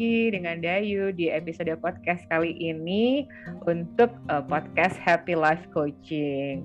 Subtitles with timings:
[0.00, 3.28] lagi dengan Dayu di episode podcast kali ini
[3.68, 6.64] untuk uh, podcast Happy Life Coaching.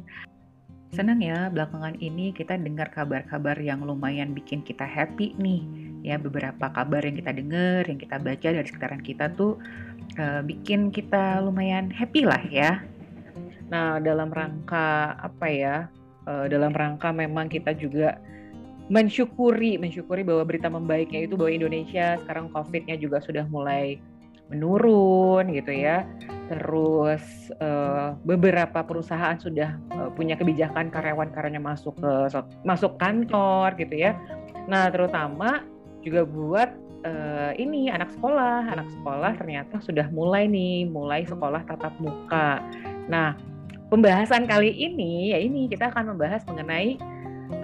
[0.95, 5.67] Senang ya belakangan ini kita dengar kabar-kabar yang lumayan bikin kita happy nih.
[5.99, 9.59] Ya beberapa kabar yang kita dengar, yang kita baca dari sekitaran kita tuh
[10.15, 12.87] uh, bikin kita lumayan happy lah ya.
[13.67, 15.91] Nah dalam rangka apa ya?
[16.23, 18.15] Uh, dalam rangka memang kita juga
[18.85, 23.97] mensyukuri mensyukuri bahwa berita membaiknya itu bahwa Indonesia sekarang COVID-nya juga sudah mulai
[24.53, 26.05] menurun gitu ya.
[26.45, 32.13] Terus uh, beberapa perusahaan sudah uh, punya kebijakan karyawan-karyanya masuk ke
[32.61, 34.13] masuk kantor gitu ya.
[34.69, 35.65] Nah, terutama
[36.05, 36.69] juga buat
[37.09, 42.61] uh, ini anak sekolah, anak sekolah ternyata sudah mulai nih, mulai sekolah tatap muka.
[43.09, 43.33] Nah,
[43.89, 47.01] pembahasan kali ini ya ini kita akan membahas mengenai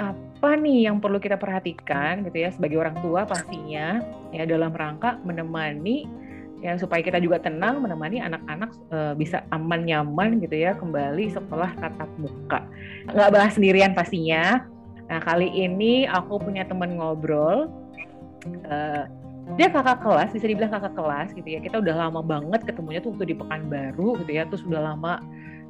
[0.02, 4.02] apa nih yang perlu kita perhatikan gitu ya sebagai orang tua pastinya
[4.34, 6.10] ya dalam rangka menemani
[6.62, 11.74] ya supaya kita juga tenang menemani anak-anak e, bisa aman nyaman gitu ya kembali setelah
[11.78, 12.62] tatap muka.
[13.10, 14.66] Nggak bahas sendirian pastinya.
[15.10, 17.70] Nah kali ini aku punya teman ngobrol
[18.46, 18.78] e,
[19.58, 21.60] dia kakak kelas bisa dibilang kakak kelas gitu ya.
[21.66, 25.18] Kita udah lama banget ketemunya tuh waktu di Pekanbaru gitu ya terus udah lama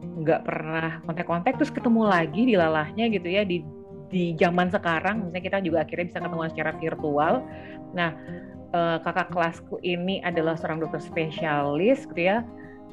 [0.02, 3.64] nggak pernah kontak-kontak terus ketemu lagi di lalahnya gitu ya di
[4.12, 7.34] di zaman sekarang misalnya kita juga akhirnya bisa ketemu secara virtual.
[7.96, 8.12] Nah,
[8.76, 12.44] uh, kakak kelasku ini adalah seorang dokter spesialis gitu ya.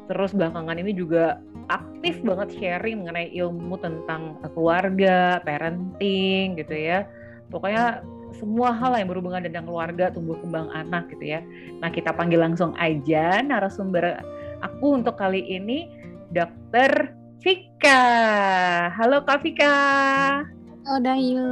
[0.09, 1.37] Terus belakangan ini juga
[1.69, 7.05] aktif banget sharing mengenai ilmu tentang keluarga, parenting gitu ya.
[7.53, 8.01] Pokoknya
[8.33, 11.41] semua hal yang berhubungan dengan keluarga, tumbuh kembang anak gitu ya.
[11.85, 14.25] Nah, kita panggil langsung aja narasumber
[14.65, 15.93] aku untuk kali ini
[16.33, 17.13] Dokter
[17.45, 18.03] Vika.
[18.97, 19.77] Halo Kak Vika.
[20.89, 21.49] Halo Dayu.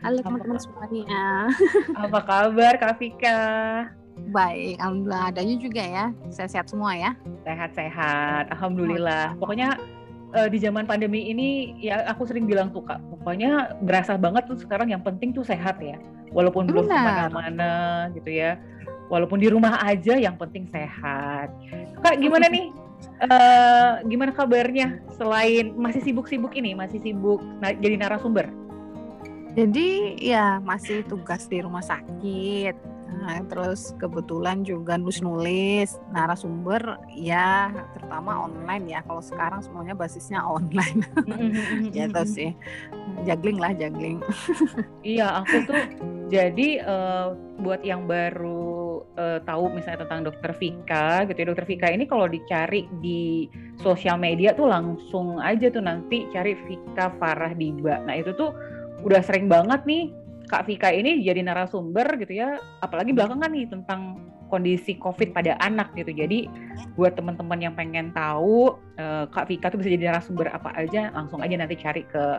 [0.00, 1.52] Halo teman-teman semuanya.
[2.00, 3.44] Apa kabar Kak Vika?
[4.32, 5.36] Baik, Alhamdulillah.
[5.36, 6.04] Dayu juga ya.
[6.32, 7.12] Sehat-sehat semua ya?
[7.44, 8.48] Sehat-sehat.
[8.56, 9.36] Alhamdulillah.
[9.36, 9.76] Pokoknya
[10.32, 14.56] uh, di zaman pandemi ini ya aku sering bilang tuh Kak, pokoknya berasa banget tuh
[14.56, 16.00] sekarang yang penting tuh sehat ya.
[16.32, 18.56] Walaupun belum ke mana-mana gitu ya.
[19.12, 21.52] Walaupun di rumah aja yang penting sehat.
[22.00, 22.72] Kak gimana nih
[23.28, 28.48] uh, gimana kabarnya selain masih sibuk-sibuk ini masih sibuk na jadi narasumber?
[29.54, 32.74] Jadi ya masih tugas di rumah sakit.
[33.14, 39.00] Nah, terus kebetulan juga nulis-nulis narasumber ya terutama online ya.
[39.06, 41.06] Kalau sekarang semuanya basisnya online.
[41.94, 42.50] Gitu sih.
[43.22, 44.18] Juggling lah juggling.
[45.04, 45.82] Iya aku tuh
[46.32, 48.83] jadi uh, buat yang baru
[49.18, 51.46] uh, tahu misalnya tentang dokter Vika gitu ya.
[51.50, 53.50] Dokter Vika ini kalau dicari di
[53.82, 57.98] sosial media tuh langsung aja tuh nanti cari Vika Farah Diba.
[58.06, 58.54] Nah itu tuh
[59.02, 60.14] udah sering banget nih
[60.46, 62.60] Kak Vika ini jadi narasumber gitu ya.
[62.84, 64.20] Apalagi belakangan nih tentang
[64.52, 66.14] kondisi COVID pada anak gitu.
[66.14, 66.46] Jadi
[66.94, 71.42] buat teman-teman yang pengen tahu uh, Kak Vika tuh bisa jadi narasumber apa aja langsung
[71.42, 72.38] aja nanti cari ke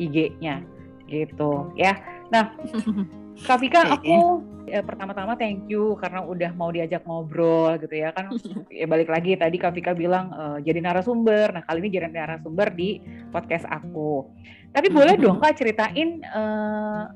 [0.00, 0.64] IG-nya
[1.06, 1.94] gitu ya.
[2.32, 2.50] Nah
[3.40, 8.12] Kak Vika aku ya, pertama-tama thank you karena udah mau diajak ngobrol gitu ya.
[8.12, 8.36] Kan
[8.70, 11.52] ya balik lagi tadi Kak Vika bilang uh, jadi narasumber.
[11.52, 13.00] Nah kali ini jadi narasumber di
[13.32, 14.28] podcast aku.
[14.72, 17.08] Tapi boleh dong Kak ceritain uh,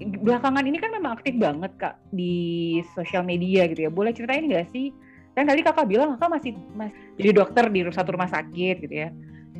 [0.00, 3.90] belakangan ini kan memang aktif banget Kak di sosial media gitu ya.
[3.92, 4.92] Boleh ceritain nggak sih?
[5.36, 9.08] Kan tadi kakak bilang kakak masih, masih jadi dokter di satu rumah sakit gitu ya.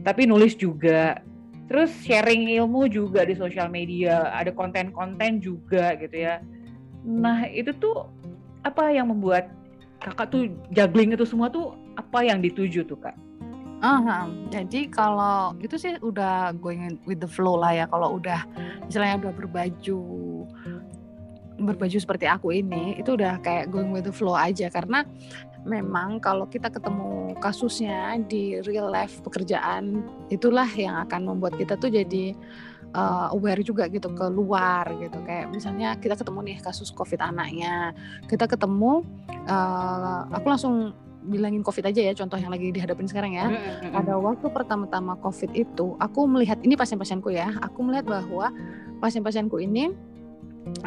[0.03, 1.23] Tapi nulis juga
[1.71, 6.43] terus sharing ilmu juga di sosial media ada konten-konten juga gitu ya
[7.05, 8.09] Nah itu tuh
[8.61, 9.49] apa yang membuat
[10.01, 10.43] kakak tuh
[10.73, 13.17] juggling itu semua tuh apa yang dituju tuh kak?
[13.81, 17.89] Uh, jadi kalau itu sih udah going with the flow lah ya.
[17.89, 18.45] Kalau udah
[18.85, 20.01] misalnya udah berbaju
[21.61, 24.73] berbaju seperti aku ini, itu udah kayak going with the flow aja.
[24.73, 25.05] Karena
[25.69, 30.01] memang kalau kita ketemu kasusnya di real life pekerjaan
[30.33, 32.33] itulah yang akan membuat kita tuh jadi
[32.97, 35.21] uh, aware juga gitu ke luar gitu.
[35.25, 37.93] Kayak misalnya kita ketemu nih kasus covid anaknya
[38.25, 39.05] kita ketemu
[39.49, 43.53] uh, aku langsung bilangin covid aja ya contoh yang lagi dihadapin sekarang ya.
[43.93, 48.49] Pada waktu pertama-tama covid itu aku melihat ini pasien-pasienku ya aku melihat bahwa
[49.05, 49.93] pasien-pasienku ini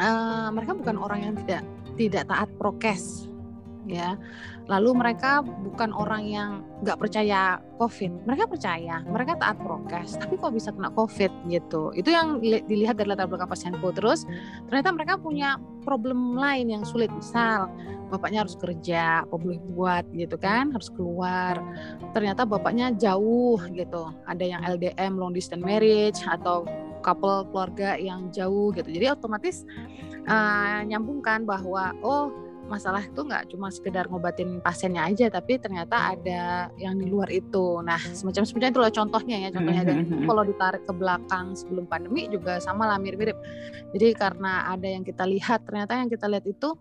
[0.00, 1.62] uh, mereka bukan orang yang tidak
[1.94, 3.28] tidak taat prokes
[3.86, 4.16] ya.
[4.64, 6.50] Lalu mereka bukan orang yang
[6.80, 11.92] nggak percaya COVID, mereka percaya, mereka taat prokes, tapi kok bisa kena COVID gitu.
[11.92, 13.92] Itu yang dilihat dari latar belakang pasienku.
[13.92, 14.24] Terus
[14.72, 17.68] ternyata mereka punya problem lain yang sulit, misal
[18.08, 21.60] bapaknya harus kerja, apa boleh buat gitu kan, harus keluar.
[22.16, 26.64] Ternyata bapaknya jauh gitu, ada yang LDM long distance marriage atau
[27.04, 28.88] couple keluarga yang jauh gitu.
[28.88, 29.68] Jadi otomatis
[30.24, 32.32] uh, nyambungkan bahwa oh
[32.64, 37.84] masalah itu nggak cuma sekedar ngobatin pasiennya aja tapi ternyata ada yang di luar itu
[37.84, 40.24] nah semacam semacam itu loh contohnya ya contohnya dan Mhm.
[40.24, 43.36] kalau ditarik ke belakang sebelum pandemi juga sama lah mirip-mirip
[43.92, 46.72] jadi karena ada yang kita lihat ternyata yang kita lihat itu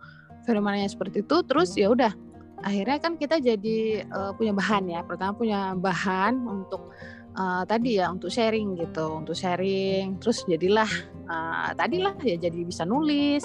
[0.48, 2.16] fenomenanya seperti itu terus ya udah
[2.64, 6.96] akhirnya kan kita jadi eh, punya bahan ya pertama punya bahan untuk
[7.34, 10.18] eh, tadi ya untuk sharing gitu untuk sharing.
[10.22, 10.90] Terus jadilah
[11.28, 13.44] eh, tadilah ya jadi bisa nulis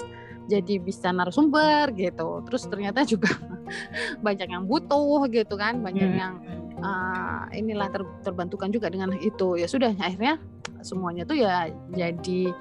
[0.49, 2.41] jadi bisa narasumber gitu.
[2.49, 3.29] Terus ternyata juga
[4.25, 6.17] banyak yang butuh gitu kan banyak Hmm.
[6.21, 6.33] yang
[6.79, 9.57] eh, inilah ter- terbantukan juga dengan itu.
[9.59, 10.41] Ya sudah akhirnya
[10.79, 12.55] semuanya tuh ya jadi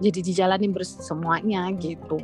[0.00, 2.16] jadi dijalani bersemuanya gitu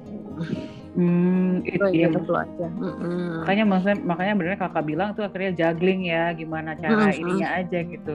[0.96, 2.08] Hmm, itu ya.
[2.08, 3.44] gitu aja Mm-mm.
[3.44, 7.20] Makanya maksudnya makanya bener kakak bilang tuh akhirnya juggling ya gimana cara Mm-mm.
[7.20, 8.14] ininya aja gitu.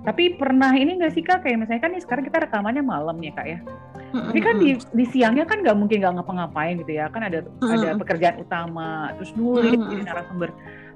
[0.00, 3.32] Tapi pernah ini nggak sih kak kayak misalnya kan nih sekarang kita rekamannya malam ya
[3.36, 3.58] kak ya.
[4.10, 7.88] Tapi kan di, di siangnya kan nggak mungkin nggak ngapa-ngapain gitu ya kan ada ada
[7.94, 8.00] Mm-mm.
[8.02, 9.90] pekerjaan utama terus nulis Mm-mm.
[9.92, 10.50] jadi narasumber.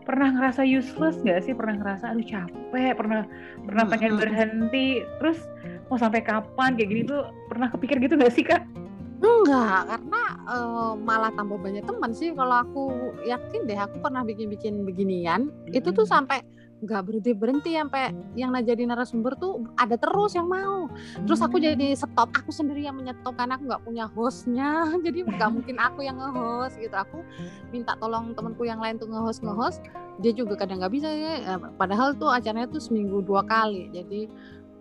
[0.04, 1.54] Pernah ngerasa useless nggak sih?
[1.56, 3.24] Pernah ngerasa aduh capek, pernah
[3.64, 5.40] pernah pengen berhenti, terus
[5.88, 8.83] mau sampai kapan kayak gini tuh pernah kepikir gitu nggak sih kak?
[9.24, 10.22] Enggak, karena
[10.52, 12.36] eh, malah tambah banyak teman sih.
[12.36, 12.82] Kalau aku
[13.24, 15.48] yakin deh, aku pernah bikin-bikin beginian.
[15.72, 16.44] Itu tuh sampai
[16.84, 20.92] nggak berhenti berhenti sampai yang jadi narasumber tuh ada terus yang mau.
[21.24, 22.28] Terus aku jadi stop.
[22.36, 24.84] Aku sendiri yang menyetop karena aku nggak punya hostnya.
[25.04, 26.92] Jadi nggak mungkin aku yang nge-host gitu.
[26.92, 27.24] Aku
[27.72, 29.80] minta tolong temanku yang lain tuh nge-host nge-host.
[30.20, 31.56] Dia juga kadang nggak bisa ya.
[31.80, 33.88] Padahal tuh acaranya tuh seminggu dua kali.
[33.88, 34.28] Jadi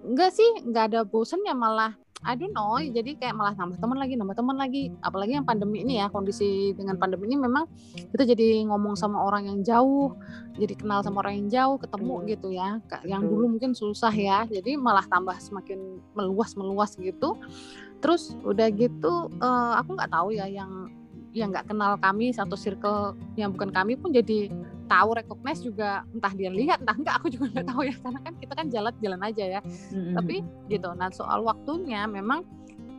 [0.04, 4.16] enggak sih, nggak ada bosennya malah I don't know, jadi kayak malah nambah teman lagi,
[4.16, 4.96] nambah teman lagi.
[5.04, 7.68] Apalagi yang pandemi ini ya, kondisi dengan pandemi ini memang
[8.16, 10.16] kita jadi ngomong sama orang yang jauh,
[10.56, 12.80] jadi kenal sama orang yang jauh, ketemu gitu ya.
[13.04, 17.36] Yang dulu mungkin susah ya, jadi malah tambah semakin meluas meluas gitu.
[18.00, 21.03] Terus udah gitu, eh, aku nggak tahu ya yang
[21.34, 24.54] yang nggak kenal kami satu circle yang bukan kami pun jadi
[24.86, 26.06] tahu recognize juga.
[26.14, 27.96] Entah dia lihat entah enggak aku juga nggak tahu ya.
[27.98, 29.62] Karena kan kita kan jalan-jalan aja ya.
[29.66, 30.14] Mm-mm.
[30.14, 30.36] tapi
[30.70, 30.90] gitu.
[30.94, 32.46] Nah soal waktunya memang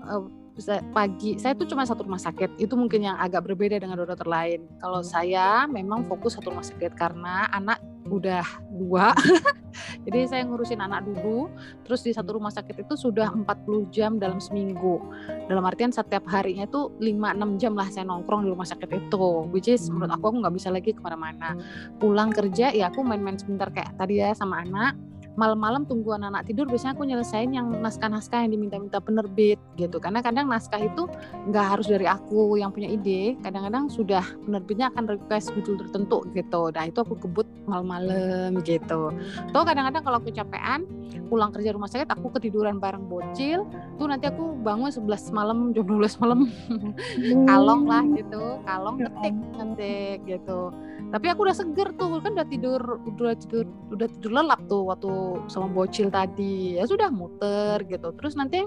[0.05, 0.23] eh,
[0.55, 4.27] bisa- pagi saya tuh cuma satu rumah sakit itu mungkin yang agak berbeda dengan dokter
[4.27, 4.67] lain.
[4.79, 9.11] Kalau saya memang fokus satu rumah sakit karena anak udah dua.
[10.07, 11.51] Jadi saya ngurusin anak dulu
[11.83, 15.03] terus di satu rumah sakit itu sudah 40 jam dalam seminggu.
[15.51, 19.67] Dalam artian setiap harinya itu 5-6 jam lah saya nongkrong di rumah sakit itu which
[19.67, 21.59] is menurut aku aku nggak bisa lagi ke mana-mana.
[21.99, 24.95] Pulang kerja ya aku main-main sebentar kayak tadi ya sama anak
[25.35, 29.99] malam-malam tunggu anak-anak tidur biasanya aku nyelesain yang naskah-naskah yang diminta-minta penerbit gitu.
[29.99, 31.11] Karena kadang naskah itu
[31.51, 36.71] nggak harus dari aku yang punya ide kadang-kadang sudah penerbitnya akan request judul tertentu gitu.
[36.71, 39.11] Nah itu aku kebut malam-malam gitu.
[39.51, 40.87] Tuh kadang-kadang kalau aku capean
[41.27, 43.67] pulang kerja rumah sakit aku ketiduran bareng bocil
[43.99, 46.47] tuh nanti aku bangun 11 malam jam 12 malam.
[47.49, 48.63] Kalong lah gitu.
[48.63, 50.71] Kalong ngetik ngetik gitu.
[51.15, 55.11] Tapi aku udah seger tuh kan udah tidur udah tidur udah tidur lelap tuh waktu
[55.51, 56.79] sama bocil tadi.
[56.79, 58.13] Ya sudah muter gitu.
[58.17, 58.65] Terus nanti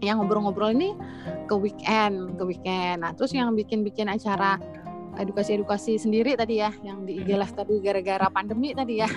[0.00, 0.96] yang ngobrol-ngobrol ini
[1.46, 3.04] ke weekend ke weekend.
[3.04, 4.56] Nah terus yang bikin-bikin acara
[5.20, 9.10] edukasi-edukasi sendiri tadi ya yang di IG Live tadi gara-gara pandemi tadi ya.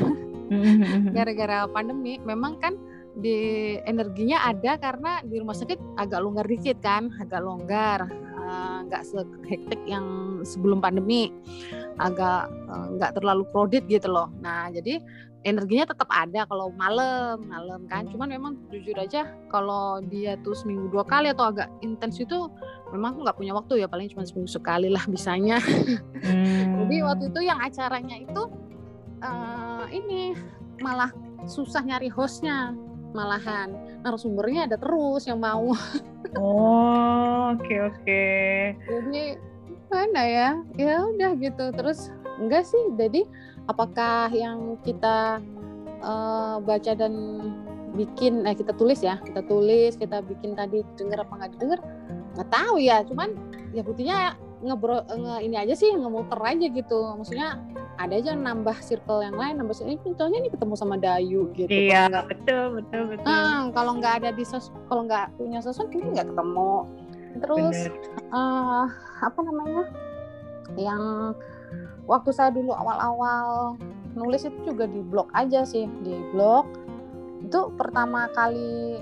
[0.52, 1.12] Mm-mm.
[1.18, 2.76] gara-gara pandemi memang kan
[3.14, 8.10] di energinya ada karena di rumah sakit agak longgar dikit kan agak longgar
[8.42, 11.30] eh, nggak sehektik yang sebelum pandemi
[12.02, 14.34] agak eh, nggak terlalu crowded gitu loh.
[14.42, 15.00] Nah jadi
[15.44, 18.08] energinya tetap ada kalau malam malam kan.
[18.08, 22.48] Cuman memang jujur aja kalau dia tuh seminggu dua kali atau agak intens itu
[22.92, 23.88] memang aku nggak punya waktu ya.
[23.88, 25.60] Paling cuma seminggu sekali lah bisanya.
[26.84, 27.08] Jadi Hmm.
[27.08, 28.44] waktu itu yang acaranya itu
[29.20, 30.22] eh, ini
[30.80, 31.12] malah
[31.46, 32.72] susah nyari hostnya
[33.14, 33.72] malahan.
[34.02, 35.72] Narasumbernya ada terus yang mau.
[36.34, 38.26] Oh, oke oke.
[38.82, 39.38] jadi
[39.88, 40.50] mana ya?
[40.74, 41.70] Ya udah gitu.
[41.78, 42.10] Terus
[42.42, 42.82] enggak sih.
[42.98, 43.22] Jadi
[43.68, 45.40] apakah yang kita
[46.04, 47.14] eh, baca dan
[47.94, 51.80] bikin eh kita tulis ya kita tulis kita bikin tadi denger apa nggak denger
[52.34, 53.06] nggak tahu ya.
[53.06, 53.30] Cuman
[53.72, 57.00] ya buktinya ngebro nge, ini aja sih ngemuter aja gitu.
[57.18, 57.62] Maksudnya
[58.02, 61.70] ada aja nambah circle yang lain nambah ini contohnya ini ketemu sama Dayu gitu.
[61.70, 63.30] Iya, Kalau betul betul betul.
[63.30, 66.90] Ah, kalau nggak ada di sos kalau nggak punya sosmed ini nggak ketemu.
[67.38, 67.94] Terus Bener.
[68.34, 68.86] eh
[69.22, 69.84] apa namanya
[70.74, 71.34] yang
[72.06, 73.76] waktu saya dulu awal-awal
[74.14, 76.68] nulis itu juga di blog aja sih di blog.
[77.44, 79.02] Itu pertama kali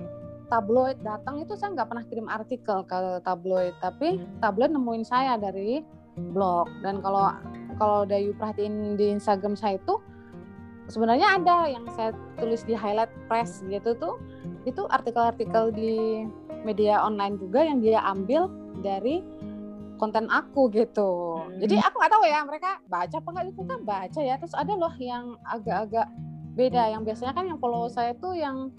[0.51, 5.79] tabloid datang itu saya nggak pernah kirim artikel ke tabloid tapi tabloid nemuin saya dari
[6.35, 6.67] blog.
[6.83, 7.31] Dan kalau
[7.79, 9.97] kalau Dayu perhatiin di Instagram saya itu
[10.91, 14.19] sebenarnya ada yang saya tulis di highlight press gitu tuh.
[14.67, 16.27] Itu artikel-artikel di
[16.61, 18.51] media online juga yang dia ambil
[18.85, 19.25] dari
[20.01, 21.45] konten aku gitu.
[21.45, 21.61] Hmm.
[21.61, 24.35] Jadi aku nggak tahu ya mereka baca apa nggak itu kan baca ya.
[24.41, 26.09] Terus ada loh yang agak-agak
[26.57, 28.73] beda yang biasanya kan yang follow saya tuh yang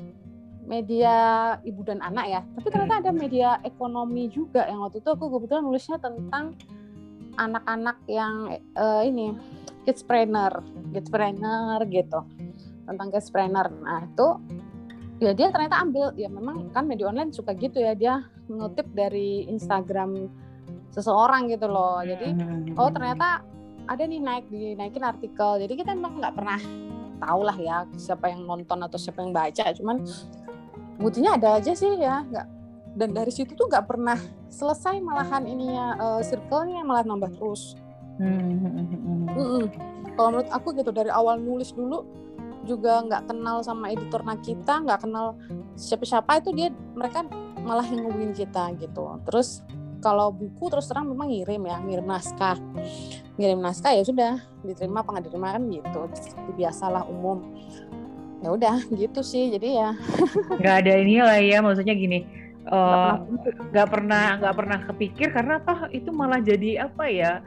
[0.66, 1.14] media
[1.62, 2.40] ibu dan anak ya.
[2.58, 6.58] Tapi ternyata ada media ekonomi juga yang waktu itu aku kebetulan nulisnya tentang
[7.38, 9.32] anak-anak yang uh, ini
[9.86, 12.26] kidspreneur, kidspreneur gitu
[12.86, 13.70] tentang kidspreneur.
[13.70, 14.28] Nah itu
[15.22, 19.46] ya dia ternyata ambil ya memang kan media online suka gitu ya dia ngutip dari
[19.46, 20.26] Instagram
[20.92, 22.04] seseorang gitu loh.
[22.04, 22.36] Jadi
[22.76, 23.42] oh ternyata
[23.88, 25.58] ada nih naik dinaikin artikel.
[25.58, 26.60] Jadi kita memang nggak pernah
[27.22, 29.72] tahu lah ya siapa yang nonton atau siapa yang baca.
[29.72, 30.04] Cuman
[31.00, 32.46] buktinya ada aja sih ya nggak
[32.96, 34.18] dan dari situ tuh nggak pernah
[34.52, 37.74] selesai malahan ininya uh, circle-nya malah nambah terus
[38.20, 38.86] hmm, hmm,
[39.32, 39.64] hmm,
[40.14, 42.04] kalau menurut aku gitu dari awal nulis dulu
[42.62, 45.34] juga nggak kenal sama editor kita nggak kenal
[45.74, 47.26] siapa-siapa itu dia mereka
[47.64, 49.64] malah yang ngubungin kita gitu terus
[50.02, 52.58] kalau buku terus terang memang ngirim ya ngirim naskah.
[53.38, 56.00] Ngirim naskah ya sudah diterima apa nggak diterima kan gitu.
[56.58, 57.40] Biasalah umum.
[58.42, 59.54] Ya udah gitu sih.
[59.54, 59.94] Jadi ya
[60.60, 64.38] nggak ada ini lah ya maksudnya gini nggak uh, pernah.
[64.38, 67.42] nggak pernah kepikir karena toh itu malah jadi apa ya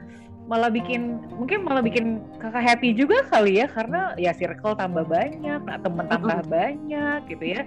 [0.46, 5.58] malah bikin mungkin malah bikin kakak happy juga kali ya karena ya circle tambah banyak
[5.66, 7.66] nah temen tambah banyak gitu ya.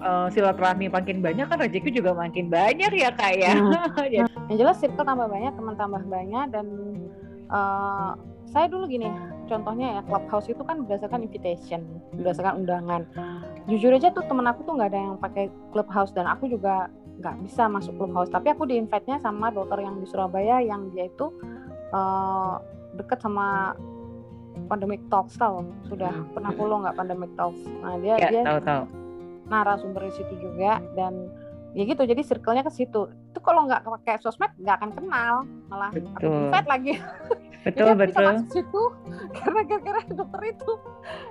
[0.00, 3.52] Uh, silaturahmi makin banyak kan rezeki juga makin banyak ya kak ya.
[4.48, 6.66] Yang jelas circle tambah banyak teman tambah banyak dan
[7.52, 8.16] uh,
[8.48, 9.12] saya dulu gini
[9.46, 11.84] contohnya ya clubhouse itu kan berdasarkan invitation
[12.16, 13.04] berdasarkan undangan.
[13.68, 16.88] Jujur aja tuh temen aku tuh nggak ada yang pakai clubhouse dan aku juga
[17.20, 18.32] nggak bisa masuk clubhouse.
[18.32, 21.28] Tapi aku di invite nya sama dokter yang di Surabaya yang dia itu
[21.92, 22.58] uh,
[22.96, 23.76] deket sama
[24.66, 25.62] pandemic talks tau.
[25.86, 26.32] Sudah hmm.
[26.32, 27.60] pernah follow nggak pandemic talks?
[27.84, 28.84] Nah dia ya, dia tahu tahu.
[29.46, 31.30] narasumber di situ juga dan
[31.76, 33.12] ya gitu jadi circle-nya ke situ.
[33.36, 35.34] Itu kalau nggak pakai sosmed nggak akan kenal
[35.68, 36.48] malah betul.
[36.48, 36.96] lagi.
[37.60, 38.82] Betul jadi betul bisa masuk situ
[39.36, 40.72] karena gara-gara dokter itu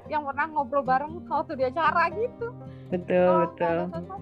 [0.05, 2.53] yang pernah ngobrol bareng waktu di acara gitu.
[2.93, 3.77] Betul oh, betul.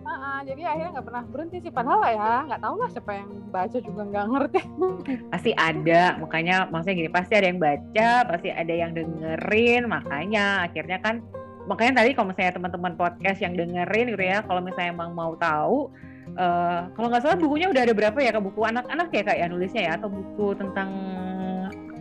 [0.08, 1.72] uh, jadi akhirnya nggak pernah berhenti sih.
[1.76, 4.62] Padahal ya nggak tahu lah siapa yang baca juga nggak ngerti.
[5.36, 10.98] Pasti ada makanya maksudnya gini pasti ada yang baca pasti ada yang dengerin makanya akhirnya
[11.04, 11.20] kan
[11.68, 15.92] makanya tadi kalau misalnya teman-teman podcast yang dengerin gitu ya kalau misalnya emang mau tahu
[16.38, 18.44] uh, kalau nggak salah bukunya udah ada berapa ya kak?
[18.44, 19.92] Buku anak-anak ya kak ya nulisnya ya?
[19.98, 20.90] Atau buku tentang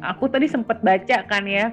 [0.03, 1.71] aku tadi sempat baca kan ya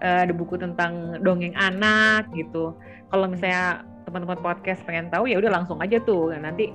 [0.00, 2.74] uh, ada buku tentang dongeng anak gitu.
[3.10, 6.34] Kalau misalnya teman-teman podcast pengen tahu ya udah langsung aja tuh.
[6.34, 6.70] Nanti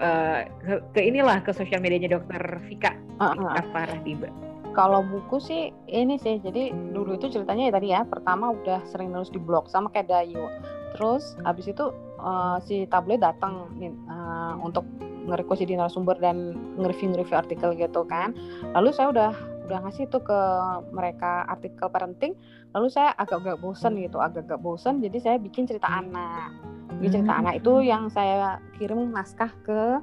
[0.00, 2.92] uh, ke, ke inilah ke sosial medianya dokter Vika.
[3.20, 3.64] Uh -huh.
[3.72, 4.28] Farah Diba
[4.76, 6.36] kalau buku sih ini sih.
[6.36, 8.04] Jadi dulu itu ceritanya ya tadi ya.
[8.04, 10.44] Pertama udah sering nulis di blog sama kayak Dayu
[10.96, 11.92] terus habis itu
[12.26, 13.70] uh, si tablet datang
[14.10, 14.82] uh, untuk
[15.26, 18.34] nge-request jadi narasumber dan nge-review artikel gitu kan.
[18.74, 19.32] Lalu saya udah
[19.66, 20.40] udah ngasih tuh ke
[20.94, 22.38] mereka artikel parenting.
[22.74, 25.02] Lalu saya agak-agak bosen gitu agak-agak bosen.
[25.02, 26.54] Jadi saya bikin cerita anak.
[27.02, 27.42] Bikin cerita hmm.
[27.42, 29.98] anak itu yang saya kirim naskah ke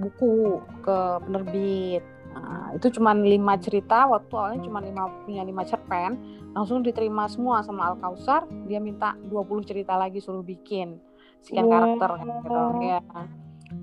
[0.00, 0.96] buku ke
[1.28, 2.02] penerbit.
[2.34, 4.08] Nah, itu cuma lima cerita.
[4.08, 6.16] Waktu awalnya cuma lima punya lima cerpen.
[6.56, 8.48] Langsung diterima semua sama Al Kausar.
[8.64, 10.96] Dia minta 20 cerita lagi suruh bikin
[11.44, 12.58] sekian karakter gitu.
[12.80, 13.00] Ya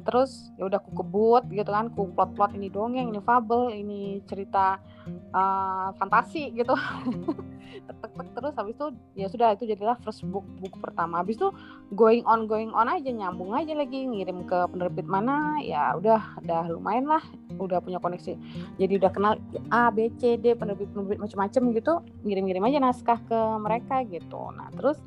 [0.08, 1.92] terus ya udah aku kebut gitu kan.
[1.92, 4.80] Ku plot plot ini dongeng ini fabel ini cerita
[5.36, 6.74] uh, fantasi gitu.
[7.72, 8.88] Tek, tek, tek, terus habis itu
[9.20, 11.20] ya sudah itu jadilah first book buku pertama.
[11.20, 11.50] Habis itu
[11.92, 16.72] going on going on aja nyambung aja lagi ngirim ke penerbit mana ya udah udah
[16.72, 17.24] lumayan lah.
[17.60, 18.40] Udah punya koneksi.
[18.80, 19.34] Jadi udah kenal
[19.76, 24.56] A B C D penerbit penerbit macam-macam gitu ngirim-ngirim aja naskah ke mereka gitu.
[24.56, 25.04] Nah terus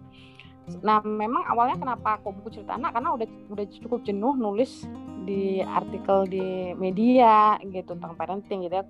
[0.81, 4.89] Nah, memang awalnya kenapa aku buku cerita anak karena udah udah cukup jenuh nulis
[5.25, 8.85] di artikel di media gitu tentang parenting gitu ya.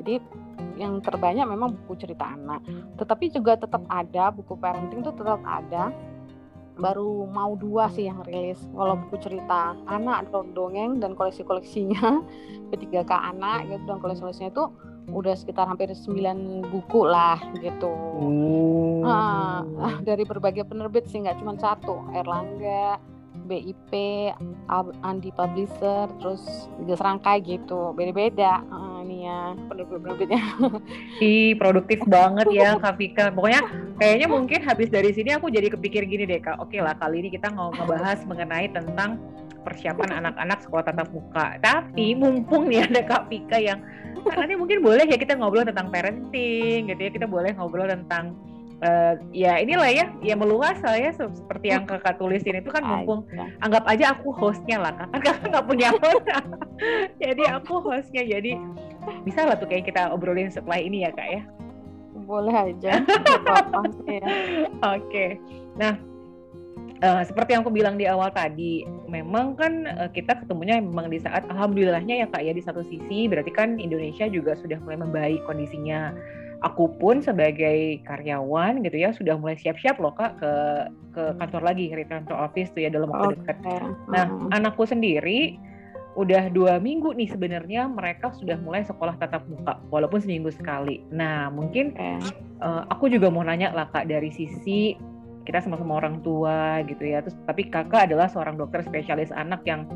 [0.00, 0.14] Jadi
[0.76, 2.60] yang terbanyak memang buku cerita anak.
[3.00, 5.94] Tetapi juga tetap ada buku parenting itu tetap ada.
[6.74, 8.58] Baru mau dua sih yang rilis.
[8.74, 12.20] Kalau buku cerita anak dongeng dan koleksi-koleksinya
[12.68, 14.64] P3K anak gitu dan koleksi-koleksinya itu
[15.10, 17.92] udah sekitar hampir 9 buku lah gitu.
[17.92, 19.04] Oh.
[19.04, 19.64] Nah,
[20.08, 22.96] dari berbagai penerbit sih nggak cuma satu, Erlangga,
[23.44, 23.92] BIP,
[25.04, 26.42] Andi Publisher, terus
[26.80, 30.42] juga serangkai gitu, beda-beda uh, ini ya penerbit-penerbitnya.
[31.20, 33.28] Ih produktif banget ya Kak Vika.
[33.34, 33.60] Pokoknya
[34.00, 36.62] kayaknya mungkin habis dari sini aku jadi kepikir gini deh Kak.
[36.62, 39.20] Oke lah kali ini kita mau ngebahas mengenai tentang
[39.64, 41.56] persiapan anak-anak sekolah tatap muka.
[41.58, 43.80] Tapi mumpung nih ada Kak Pika yang
[44.24, 47.10] nanti mungkin boleh ya kita ngobrol tentang parenting gitu ya.
[47.10, 48.36] Kita boleh ngobrol tentang
[48.84, 53.24] uh, ya inilah ya, ya meluas lah ya seperti yang kakak tulisin itu kan mumpung
[53.64, 56.26] anggap aja aku hostnya lah kan kakak nggak punya host.
[57.22, 58.58] jadi aku hostnya jadi
[59.24, 61.42] bisa lah tuh kayak kita obrolin setelah ini ya kak ya
[62.24, 63.04] boleh aja
[64.08, 64.26] ya.
[64.80, 65.26] oke
[65.76, 65.92] nah
[67.04, 71.20] uh, seperti yang aku bilang di awal tadi, memang kan uh, kita ketemunya memang di
[71.20, 75.40] saat alhamdulillahnya ya kak ya di satu sisi berarti kan Indonesia juga sudah mulai membaik
[75.44, 76.16] kondisinya.
[76.64, 80.52] Aku pun sebagai karyawan gitu ya sudah mulai siap-siap loh kak ke
[81.12, 83.52] ke kantor lagi return to office tuh ya dalam waktu okay.
[83.52, 83.84] dekat.
[84.08, 84.48] Nah hmm.
[84.48, 85.60] anakku sendiri
[86.16, 91.04] udah dua minggu nih sebenarnya mereka sudah mulai sekolah tatap muka walaupun seminggu sekali.
[91.12, 94.96] Nah mungkin uh, aku juga mau nanya lah kak dari sisi
[95.44, 97.20] kita sama-sama orang tua gitu ya.
[97.20, 99.86] Terus tapi kakak adalah seorang dokter spesialis anak yang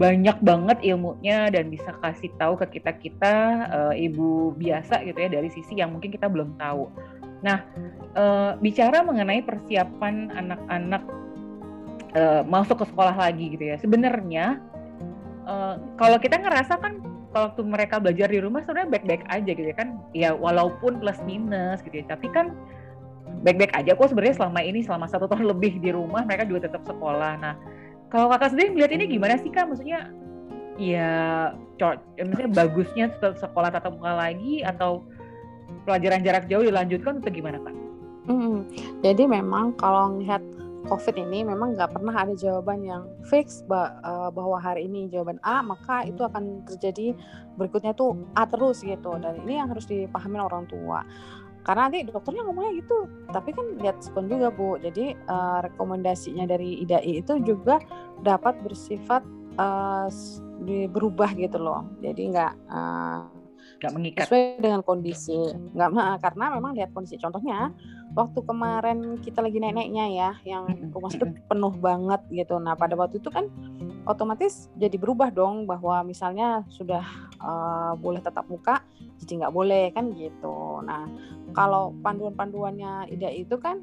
[0.00, 3.34] banyak banget ilmunya dan bisa kasih tahu ke kita kita
[3.68, 6.88] uh, ibu biasa gitu ya dari sisi yang mungkin kita belum tahu.
[7.44, 7.60] Nah
[8.16, 11.02] uh, bicara mengenai persiapan anak-anak
[12.16, 13.76] uh, masuk ke sekolah lagi gitu ya.
[13.76, 14.62] Sebenarnya
[15.44, 19.76] uh, kalau kita ngerasa kan waktu mereka belajar di rumah sebenarnya baik-baik aja gitu ya
[19.76, 19.88] kan.
[20.16, 22.06] Ya walaupun plus minus gitu ya.
[22.08, 22.56] Tapi kan
[23.42, 26.86] baik-baik aja kok sebenarnya selama ini selama satu tahun lebih di rumah mereka juga tetap
[26.86, 27.32] sekolah.
[27.42, 27.54] Nah
[28.08, 29.66] kalau kakak sendiri melihat ini gimana sih kak?
[29.66, 30.14] Maksudnya
[30.78, 31.10] ya,
[31.78, 35.02] ya maksudnya bagusnya sekolah tatap muka lagi atau
[35.84, 37.74] pelajaran jarak jauh dilanjutkan atau gimana kak?
[38.22, 38.70] Hmm,
[39.02, 40.38] jadi memang kalau melihat
[40.86, 45.62] COVID ini memang nggak pernah ada jawaban yang fix eh, bahwa hari ini jawaban A
[45.62, 47.14] maka itu akan terjadi
[47.54, 51.06] berikutnya tuh A terus gitu dan ini yang harus dipahami orang tua
[51.62, 52.98] karena nanti dokternya ngomongnya gitu.
[53.30, 54.78] Tapi kan lihat spon juga bu.
[54.82, 57.78] Jadi uh, rekomendasinya dari IDAI itu juga
[58.26, 59.22] dapat bersifat
[59.58, 60.10] uh,
[60.90, 61.86] berubah gitu loh.
[62.02, 63.30] Jadi nggak uh,
[63.82, 64.24] nggak mengikat.
[64.26, 65.38] sesuai dengan kondisi.
[65.74, 65.90] Nggak
[66.22, 67.18] karena memang lihat kondisi.
[67.18, 67.70] Contohnya
[68.12, 72.60] waktu kemarin kita lagi nenek-neneknya ya yang rumah sakit penuh banget gitu.
[72.60, 73.48] Nah pada waktu itu kan
[74.04, 77.04] otomatis jadi berubah dong bahwa misalnya sudah
[77.40, 78.84] uh, boleh tetap muka
[79.24, 80.84] jadi nggak boleh kan gitu.
[80.84, 81.08] Nah
[81.56, 83.80] kalau panduan-panduannya ide itu kan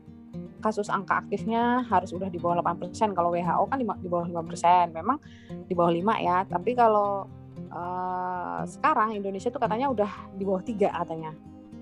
[0.59, 5.17] kasus angka aktifnya harus udah di bawah 8% kalau WHO kan di bawah 5% memang
[5.65, 7.25] di bawah 5 ya tapi kalau
[7.71, 11.31] uh, sekarang Indonesia tuh katanya udah di bawah 3 katanya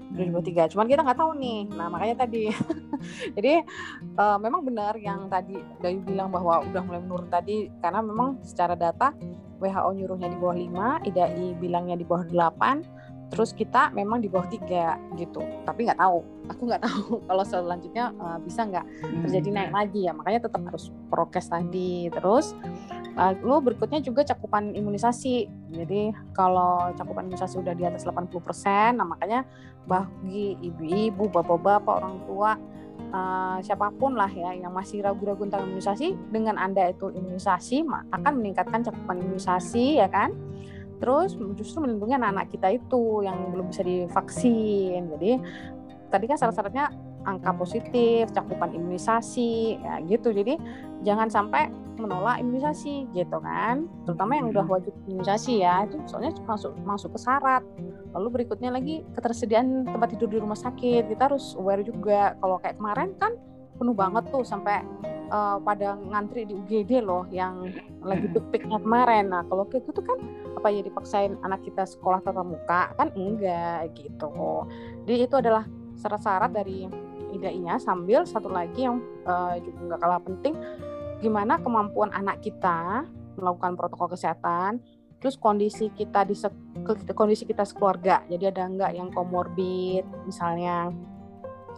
[0.07, 0.49] udah di bawah hmm.
[0.51, 1.59] tiga cuman kita nggak tahu nih.
[1.75, 2.43] Nah makanya tadi.
[3.37, 3.53] Jadi
[4.15, 7.67] uh, memang benar yang tadi Dayu bilang bahwa udah mulai menurun tadi.
[7.83, 9.11] Karena memang secara data
[9.59, 10.57] WHO nyuruhnya di bawah
[11.03, 12.96] 5 IDAI bilangnya di bawah 8
[13.27, 15.43] terus kita memang di bawah tiga gitu.
[15.67, 16.19] Tapi nggak tahu.
[16.47, 18.85] Aku nggak tahu kalau selanjutnya uh, bisa nggak
[19.27, 19.79] terjadi naik hmm.
[19.79, 20.13] lagi ya.
[20.15, 22.07] Makanya tetap harus prokes tadi.
[22.11, 22.55] Terus
[23.17, 25.49] lalu berikutnya juga cakupan imunisasi.
[25.73, 29.43] Jadi kalau cakupan imunisasi udah di atas 80% nah makanya
[29.87, 32.51] bagi ibu-ibu bapak-bapak orang tua
[33.13, 38.33] uh, siapa pun lah ya yang masih ragu-ragu tentang imunisasi dengan anda itu imunisasi akan
[38.43, 40.35] meningkatkan cakupan imunisasi ya kan
[40.97, 45.01] terus justru melindungi anak-anak kita itu yang belum bisa divaksin.
[45.17, 45.31] Jadi
[46.09, 46.85] tadi kan syarat-syaratnya
[47.27, 50.31] angka positif cakupan imunisasi ya gitu.
[50.31, 50.55] Jadi
[51.03, 51.67] jangan sampai
[51.99, 53.89] menolak imunisasi gitu kan?
[54.07, 57.63] Terutama yang udah wajib imunisasi ya itu soalnya masuk masuk ke syarat.
[58.15, 61.11] Lalu berikutnya lagi ketersediaan tempat tidur di rumah sakit.
[61.11, 63.35] Kita harus aware juga kalau kayak kemarin kan
[63.77, 64.81] penuh banget tuh sampai
[65.29, 69.31] uh, pada ngantri di UGD loh yang lagi peak-peaknya kemarin.
[69.31, 70.17] Nah kalau kayak gitu kan
[70.57, 74.65] apa ya dipaksain anak kita sekolah tatap muka kan enggak gitu.
[75.07, 75.63] Jadi itu adalah
[75.97, 76.87] syarat-syarat dari
[77.33, 80.55] IDAI-nya sambil satu lagi yang uh, juga nggak kalah penting
[81.19, 83.03] gimana kemampuan anak kita
[83.37, 84.79] melakukan protokol kesehatan
[85.17, 86.37] terus kondisi kita di
[87.17, 90.93] kondisi kita sekeluarga jadi ada enggak yang komorbid misalnya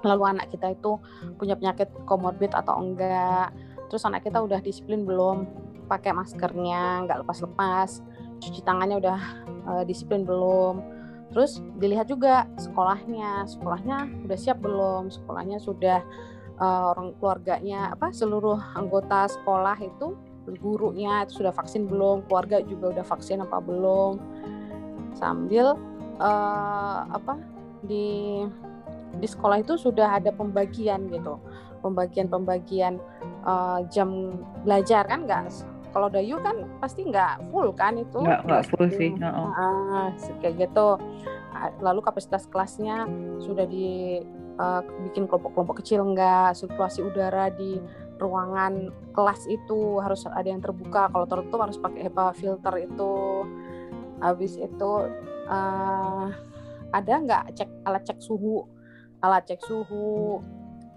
[0.03, 0.99] lalu anak kita itu
[1.35, 3.51] punya penyakit komorbid atau enggak.
[3.89, 5.49] Terus anak kita udah disiplin belum
[5.89, 8.05] pakai maskernya nggak lepas-lepas.
[8.39, 9.19] Cuci tangannya udah
[9.67, 10.79] uh, disiplin belum.
[11.33, 13.49] Terus dilihat juga sekolahnya.
[13.49, 15.09] Sekolahnya udah siap belum?
[15.09, 15.99] Sekolahnya sudah
[16.61, 20.15] uh, orang keluarganya apa seluruh anggota sekolah itu
[20.61, 22.25] gurunya itu sudah vaksin belum?
[22.29, 24.21] Keluarga juga udah vaksin apa belum?
[25.17, 25.75] Sambil
[26.21, 27.41] uh, apa
[27.83, 28.45] di
[29.17, 31.41] di sekolah itu sudah ada pembagian gitu.
[31.79, 32.99] Pembagian-pembagian
[33.47, 34.35] uh, jam
[34.67, 35.47] belajar kan nggak
[35.89, 38.21] kalau Dayu kan pasti nggak full kan itu?
[38.21, 39.49] Nggak nggak full sih oh.
[39.49, 40.07] uh,
[40.41, 40.87] kayak gitu.
[41.81, 43.09] Lalu kapasitas kelasnya
[43.41, 44.21] sudah di
[44.61, 47.81] uh, bikin kelompok-kelompok kecil nggak sirkulasi udara di
[48.21, 49.97] ruangan kelas itu.
[49.97, 53.13] Harus ada yang terbuka kalau tertutup harus pakai HEPA filter itu.
[54.21, 54.91] Habis itu
[55.49, 56.27] uh,
[56.93, 58.78] ada nggak cek alat cek suhu
[59.19, 60.39] alat cek suhu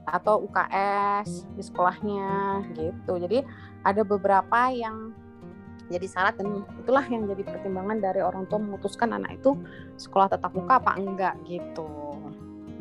[0.07, 3.13] atau UKS di sekolahnya gitu.
[3.23, 3.47] Jadi
[3.87, 5.15] ada beberapa yang
[5.91, 9.59] jadi syarat dan itulah yang jadi pertimbangan dari orang tua memutuskan anak itu
[10.01, 11.87] sekolah tatap muka apa enggak gitu.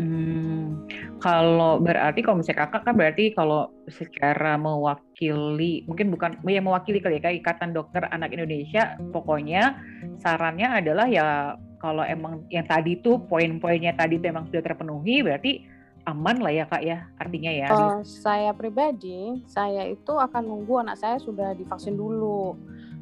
[0.01, 0.87] Hmm,
[1.19, 7.19] kalau berarti kalau misalnya kakak kan berarti kalau secara mewakili mungkin bukan ya mewakili kali
[7.19, 9.77] ya kayak Ikatan Dokter Anak Indonesia pokoknya
[10.17, 15.65] sarannya adalah ya kalau emang yang tadi tuh poin-poinnya tadi tuh emang sudah terpenuhi berarti
[16.05, 17.67] aman lah ya kak ya artinya ya.
[17.73, 22.57] Uh, saya pribadi saya itu akan nunggu anak saya sudah divaksin dulu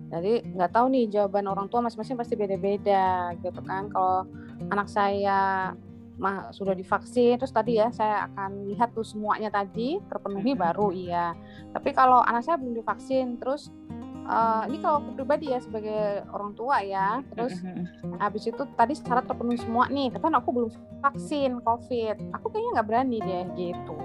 [0.10, 3.88] jadi nggak tahu nih jawaban orang tua masing-masing pasti beda-beda gitu kan.
[3.94, 4.26] Kalau
[4.74, 5.72] anak saya
[6.20, 11.38] mah sudah divaksin terus tadi ya saya akan lihat tuh semuanya tadi terpenuhi baru iya.
[11.72, 13.70] Tapi kalau anak saya belum divaksin terus
[14.30, 17.58] uh, ini kalau aku pribadi ya sebagai orang tua ya terus
[18.22, 20.70] habis itu tadi syarat terpenuhi semua nih tapi kan aku belum
[21.02, 22.16] vaksin covid.
[22.38, 23.98] Aku kayaknya nggak berani deh gitu.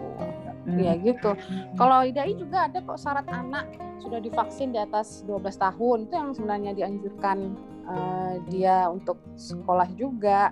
[0.65, 0.81] Hmm.
[0.81, 1.37] ya gitu.
[1.77, 3.69] Kalau IDAI juga ada kok syarat anak
[4.01, 6.09] sudah divaksin di atas 12 tahun.
[6.09, 7.53] Itu yang sebenarnya dianjurkan
[7.85, 10.49] uh, dia untuk sekolah juga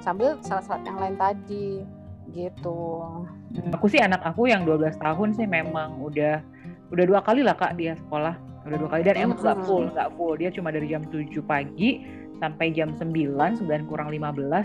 [0.00, 1.84] sambil syarat-syarat yang lain tadi
[2.32, 3.04] gitu.
[3.52, 6.40] Hmm, aku sih anak aku yang 12 tahun sih memang udah
[6.88, 9.66] udah dua kali lah kak dia sekolah udah dua kali dan emang nggak hmm.
[9.66, 12.02] full nggak full dia cuma dari jam 7 pagi
[12.42, 14.18] sampai jam 9, 9 kurang 15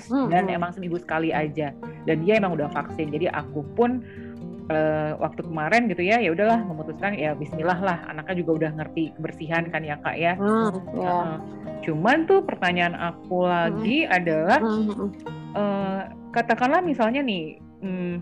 [0.10, 0.27] hmm.
[0.33, 1.69] dan emang seminggu sekali aja
[2.10, 4.01] dan dia emang udah vaksin jadi aku pun
[4.71, 9.15] uh, waktu kemarin gitu ya ya udahlah memutuskan ya Bismillah lah anaknya juga udah ngerti
[9.17, 10.33] kebersihan kan ya kak ya.
[10.38, 10.71] Hmm.
[10.93, 11.36] Uh,
[11.86, 14.12] cuman tuh pertanyaan aku lagi hmm.
[14.12, 14.60] adalah
[15.55, 16.01] uh,
[16.36, 18.15] katakanlah misalnya nih hmm,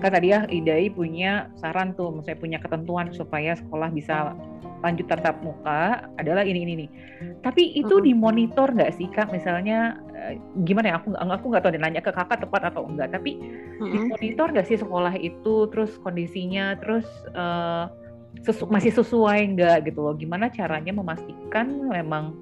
[0.00, 4.36] kata dia Idai punya saran tuh, misalnya punya ketentuan supaya sekolah bisa
[4.84, 6.90] lanjut tatap muka adalah ini ini nih.
[7.40, 9.32] Tapi itu dimonitor nggak sih kak?
[9.32, 10.36] Misalnya eh,
[10.68, 10.94] gimana ya?
[11.00, 13.08] Aku aku nggak tahu deh nanya ke kakak tepat atau enggak.
[13.10, 13.40] Tapi
[13.80, 15.66] dimonitor nggak sih sekolah itu?
[15.72, 17.88] Terus kondisinya, terus uh,
[18.44, 20.14] sesu masih sesuai nggak gitu loh?
[20.14, 22.36] Gimana caranya memastikan memang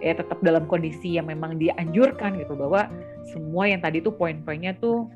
[0.00, 2.88] ya tetap dalam kondisi yang memang dianjurkan gitu bahwa
[3.28, 5.08] semua yang tadi tuh poin-poinnya tuh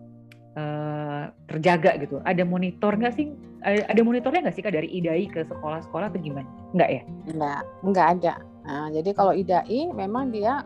[0.59, 2.18] uh, terjaga gitu.
[2.27, 3.31] Ada monitor nggak sih?
[3.62, 6.47] Ada monitornya nggak sih kak dari IDAI ke sekolah-sekolah atau gimana?
[6.75, 7.03] Nggak ya?
[7.35, 8.35] Nggak, nggak ada.
[8.66, 10.62] Nah, jadi kalau IDAI memang dia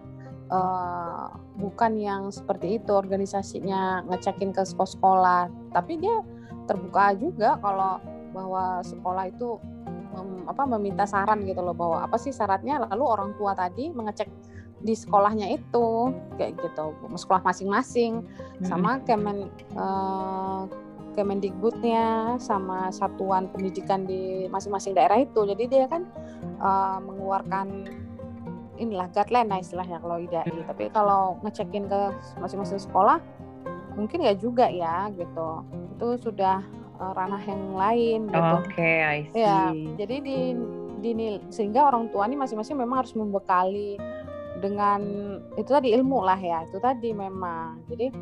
[0.52, 6.20] uh, bukan yang seperti itu organisasinya ngecekin ke sekolah-sekolah, tapi dia
[6.66, 8.00] terbuka juga kalau
[8.32, 9.60] bahwa sekolah itu
[10.12, 14.28] mem, apa meminta saran gitu loh bahwa apa sih syaratnya lalu orang tua tadi mengecek
[14.82, 18.66] di sekolahnya itu kayak gitu sekolah masing-masing hmm.
[18.66, 20.66] sama Kemen uh,
[21.12, 26.08] Kemendikbudnya sama satuan pendidikan di masing-masing daerah itu jadi dia kan
[26.56, 27.84] uh, mengeluarkan
[28.80, 30.66] inilah guideline nah istilahnya kalau IDAI hmm.
[30.72, 32.00] tapi kalau ngecekin ke
[32.40, 33.20] masing-masing sekolah
[33.92, 35.48] mungkin ya juga ya gitu
[36.00, 36.64] itu sudah
[37.02, 38.54] uh, ranah yang lain gitu.
[38.62, 39.42] Oke, okay, I ya, see.
[39.42, 39.58] Ya,
[40.00, 40.38] jadi di,
[41.02, 41.10] di
[41.50, 43.98] sehingga orang tua ini masing-masing memang harus membekali
[44.62, 45.00] dengan
[45.58, 47.82] itu tadi ilmu lah ya itu tadi memang.
[47.90, 48.14] Jadi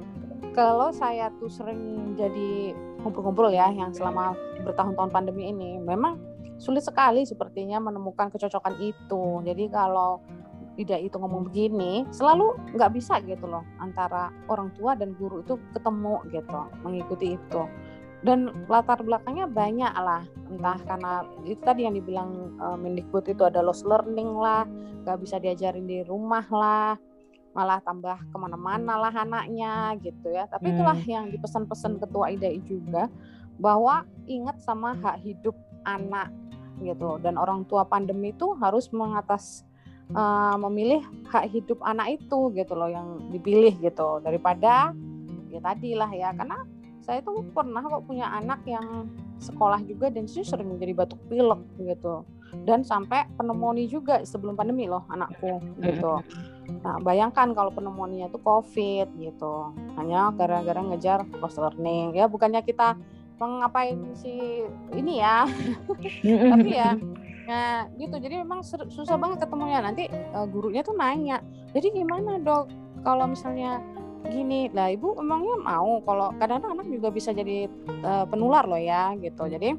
[0.57, 2.73] kalau saya tuh sering jadi
[3.05, 4.33] ngumpul-ngumpul ya yang selama
[4.65, 6.17] bertahun-tahun pandemi ini memang
[6.57, 9.45] sulit sekali sepertinya menemukan kecocokan itu.
[9.45, 10.25] Jadi kalau
[10.81, 15.61] tidak itu ngomong begini selalu nggak bisa gitu loh antara orang tua dan guru itu
[15.77, 17.63] ketemu gitu mengikuti itu
[18.21, 20.23] dan latar belakangnya banyak lah.
[20.53, 21.13] Entah karena
[21.49, 24.69] itu tadi yang dibilang uh, Mendikbud itu ada lost learning lah
[25.01, 27.01] gak bisa diajarin di rumah lah
[27.51, 30.47] malah tambah ke mana-mana lah anaknya gitu ya.
[30.47, 31.11] Tapi itulah hmm.
[31.11, 33.11] yang dipesan-pesan ketua IDAI juga
[33.59, 36.31] bahwa ingat sama hak hidup anak
[36.79, 37.19] gitu.
[37.19, 39.67] Dan orang tua pandemi itu harus mengatas
[40.15, 44.23] uh, memilih hak hidup anak itu gitu loh yang dipilih gitu.
[44.23, 44.95] Daripada
[45.51, 46.63] ya tadi lah ya karena
[47.11, 49.11] saya tuh pernah kok punya anak yang
[49.43, 52.23] sekolah juga dan sih sering menjadi batuk pilek gitu.
[52.63, 56.23] Dan sampai pneumonia juga sebelum pandemi loh anakku gitu.
[56.87, 59.75] Nah bayangkan kalau pneumonia itu covid gitu.
[59.99, 62.15] Hanya gara-gara ngejar cross learning.
[62.15, 62.95] Ya bukannya kita
[63.43, 64.63] mengapain si
[64.95, 65.51] ini ya.
[66.55, 66.95] Tapi ya
[67.51, 68.15] Nah, gitu.
[68.23, 69.83] Jadi memang susah banget ketemunya.
[69.83, 71.43] Nanti uh, gurunya tuh nanya,
[71.75, 72.71] jadi gimana dok?
[73.03, 73.83] Kalau misalnya
[74.29, 77.71] gini lah ibu emangnya mau kalau kadang-kadang anak juga bisa jadi
[78.05, 79.49] uh, penular loh ya gitu.
[79.49, 79.73] Jadi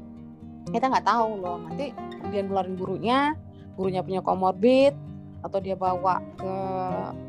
[0.70, 1.94] kita nggak tahu loh nanti
[2.30, 3.34] dia nularin gurunya
[3.74, 4.94] gurunya punya komorbid
[5.42, 6.54] atau dia bawa ke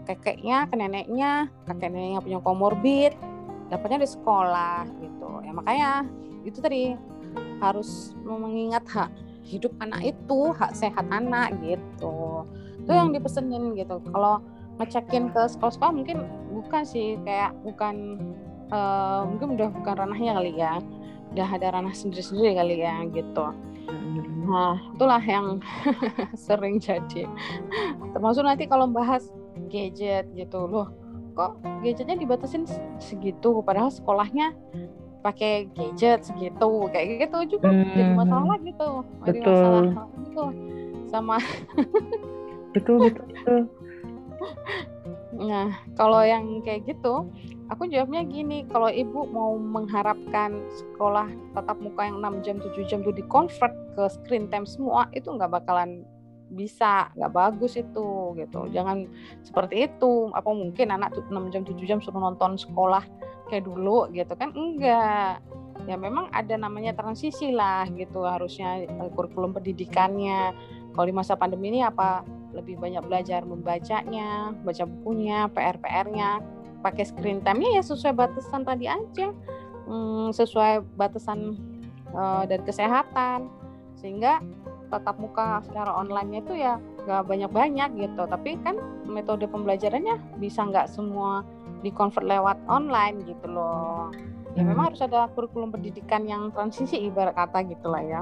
[0.06, 3.14] kakeknya ke neneknya kakek neneknya punya komorbid
[3.74, 5.30] dapatnya di sekolah gitu.
[5.42, 5.92] Ya makanya
[6.46, 6.94] itu tadi
[7.64, 9.10] harus mengingat hak
[9.44, 12.48] hidup anak itu hak sehat anak gitu.
[12.84, 13.18] Itu yang hmm.
[13.18, 14.00] dipesenin gitu.
[14.12, 14.44] Kalau
[14.82, 18.18] ngecekin ke sekolah-sekolah mungkin bukan sih kayak bukan
[18.74, 20.82] uh, mungkin udah bukan ranahnya kali ya.
[21.34, 23.46] Udah ada ranah sendiri-sendiri kali ya gitu.
[24.46, 25.62] Nah itulah yang
[26.46, 27.26] sering jadi.
[28.14, 29.30] Termasuk nanti kalau bahas
[29.70, 30.66] gadget gitu.
[30.70, 30.94] Loh
[31.34, 32.70] kok gadgetnya dibatasin
[33.02, 33.66] segitu?
[33.66, 34.54] Padahal sekolahnya
[35.26, 36.70] pakai gadget segitu.
[36.94, 37.94] Kayak gitu juga hmm.
[37.98, 38.90] jadi masalah gitu
[39.26, 39.84] jadi masalah
[40.22, 40.46] gitu.
[41.10, 41.38] Sama
[42.74, 43.62] betul betul, betul.
[45.34, 47.26] Nah, kalau yang kayak gitu,
[47.68, 51.28] aku jawabnya gini, kalau ibu mau mengharapkan sekolah
[51.58, 55.50] tatap muka yang 6 jam, 7 jam itu di-convert ke screen time semua, itu nggak
[55.50, 56.06] bakalan
[56.54, 58.70] bisa, nggak bagus itu gitu.
[58.70, 59.10] Jangan
[59.42, 60.30] seperti itu.
[60.38, 63.04] Apa mungkin anak 6 jam, 7 jam suruh nonton sekolah
[63.50, 64.54] kayak dulu gitu kan?
[64.54, 65.42] Enggak.
[65.90, 70.54] Ya memang ada namanya transisi lah gitu harusnya eh, kurikulum pendidikannya.
[70.94, 72.22] Kalau di masa pandemi ini apa
[72.54, 76.40] lebih banyak belajar membacanya, baca bukunya, PR-PR-nya,
[76.86, 79.34] pakai screen time-nya ya sesuai batasan tadi aja,
[79.90, 81.58] hmm, sesuai batasan
[82.14, 83.50] uh, dari kesehatan,
[83.98, 84.40] sehingga
[84.94, 88.78] tatap muka secara online itu ya nggak banyak-banyak gitu, tapi kan
[89.10, 91.42] metode pembelajarannya bisa nggak semua
[91.82, 94.14] di convert lewat online gitu loh.
[94.54, 94.70] Ya hmm.
[94.70, 98.22] memang harus ada kurikulum pendidikan yang transisi ibarat kata gitulah ya.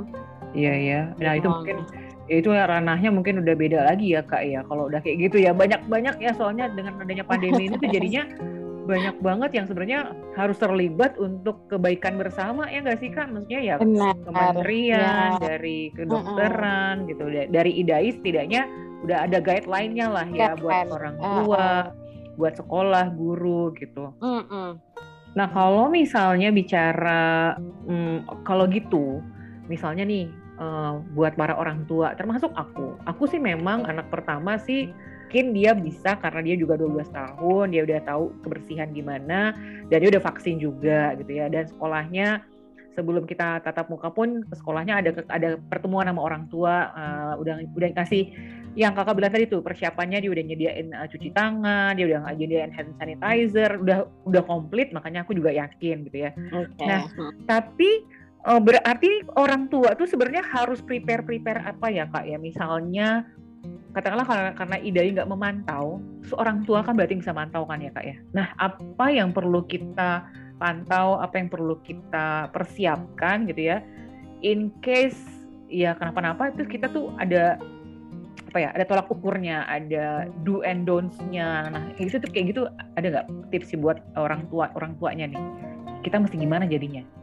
[0.55, 1.01] Iya ya.
[1.19, 4.87] Nah itu mungkin ya itu ya ranahnya mungkin udah beda lagi ya kak ya kalau
[4.87, 8.23] udah kayak gitu ya banyak banyak ya soalnya dengan adanya pandemi ini tuh jadinya
[8.91, 9.99] banyak banget yang sebenarnya
[10.33, 14.15] harus terlibat untuk kebaikan bersama ya nggak sih kak maksudnya ya Benar.
[14.25, 15.41] kementerian ya.
[15.41, 17.09] dari kedokteran uh -uh.
[17.09, 18.65] gitu dari idai setidaknya
[19.01, 21.81] udah ada guideline-nya lah ya buat orang tua uh -uh.
[22.37, 24.69] buat sekolah guru gitu uh -uh.
[25.37, 27.55] nah kalau misalnya bicara
[27.85, 29.21] hmm, kalau gitu
[29.69, 33.01] misalnya nih uh, buat para orang tua termasuk aku.
[33.09, 34.93] Aku sih memang anak pertama sih
[35.31, 39.55] mungkin dia bisa karena dia juga 12 tahun dia udah tahu kebersihan gimana
[39.87, 41.47] dan dia udah vaksin juga gitu ya.
[41.47, 42.43] Dan sekolahnya
[42.99, 47.95] sebelum kita tatap muka pun sekolahnya ada ada pertemuan sama orang tua uh, udah udah
[48.03, 48.27] kasih
[48.75, 52.71] yang kakak bilang tadi tuh persiapannya dia udah nyediain uh, cuci tangan dia udah nyediain
[52.75, 56.35] hand sanitizer udah udah komplit makanya aku juga yakin gitu ya.
[56.35, 56.83] Okay.
[56.83, 57.07] nah
[57.47, 58.03] tapi
[58.41, 62.41] Oh, berarti orang tua tuh sebenarnya harus prepare prepare apa ya kak ya?
[62.41, 63.21] Misalnya
[63.93, 68.01] katakanlah karena karena ide nggak memantau seorang tua kan berarti bisa mantau kan ya kak
[68.01, 68.17] ya?
[68.33, 70.25] Nah apa yang perlu kita
[70.57, 73.85] pantau apa yang perlu kita persiapkan gitu ya
[74.41, 75.21] in case
[75.69, 77.61] ya kenapa-napa itu kita tuh ada
[78.49, 81.69] apa ya ada tolak ukurnya ada do and don'ts-nya.
[81.69, 82.65] Nah itu tuh kayak gitu
[82.97, 85.41] ada nggak tips sih buat orang tua orang tuanya nih?
[86.01, 87.20] Kita mesti gimana jadinya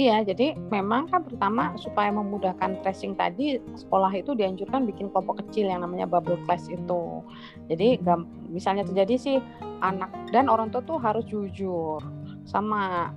[0.00, 5.68] Iya, jadi memang kan pertama supaya memudahkan tracing tadi sekolah itu dianjurkan bikin kelompok kecil
[5.68, 7.20] yang namanya bubble class itu.
[7.68, 8.00] Jadi
[8.48, 9.36] misalnya terjadi sih
[9.84, 12.00] anak dan orang tua tuh harus jujur
[12.48, 13.12] sama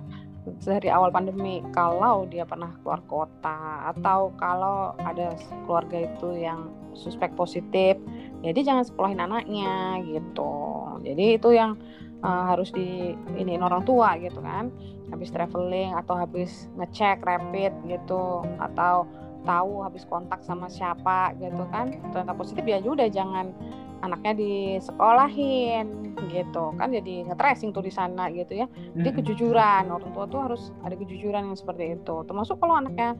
[0.62, 5.32] dari awal pandemi kalau dia pernah keluar kota atau kalau ada
[5.64, 7.96] keluarga itu yang suspek positif,
[8.44, 10.54] jadi jangan sekolahin anaknya gitu.
[11.02, 11.80] Jadi itu yang
[12.20, 14.68] uh, harus di ini orang tua gitu kan
[15.10, 19.06] habis traveling atau habis ngecek rapid gitu atau
[19.46, 23.54] tahu habis kontak sama siapa gitu kan ternyata positif ya udah jangan
[24.04, 28.66] anaknya disekolahin gitu kan jadi nge-tracing tuh di sana gitu ya.
[28.96, 32.16] Jadi kejujuran orang tua tuh harus ada kejujuran yang seperti itu.
[32.28, 33.16] Termasuk kalau anaknya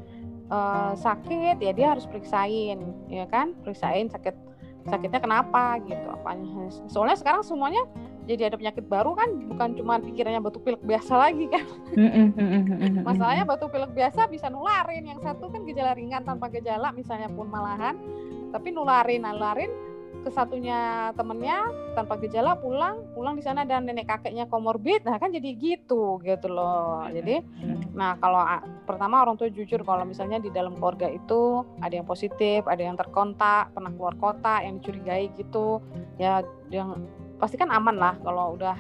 [0.52, 3.56] uh, sakit ya dia harus periksain ya kan?
[3.64, 4.36] Periksain sakit
[4.86, 6.68] sakitnya kenapa gitu apanya?
[6.88, 7.82] Soalnya sekarang semuanya
[8.26, 11.64] jadi ada penyakit baru kan bukan cuma pikirannya batu pilek biasa lagi kan.
[13.06, 17.46] Masalahnya batu pilek biasa bisa nularin yang satu kan gejala ringan tanpa gejala misalnya pun
[17.46, 17.94] malahan.
[18.50, 19.70] Tapi nularin nularin
[20.26, 25.30] ke satunya temennya tanpa gejala pulang pulang di sana dan nenek kakeknya komorbid nah kan
[25.30, 27.06] jadi gitu gitu loh.
[27.06, 27.46] Jadi
[27.94, 28.42] nah kalau
[28.90, 32.98] pertama orang tua jujur kalau misalnya di dalam keluarga itu ada yang positif ada yang
[32.98, 35.78] terkontak pernah keluar kota yang dicurigai gitu
[36.18, 36.42] ya
[36.74, 38.76] yang pasti kan aman lah kalau udah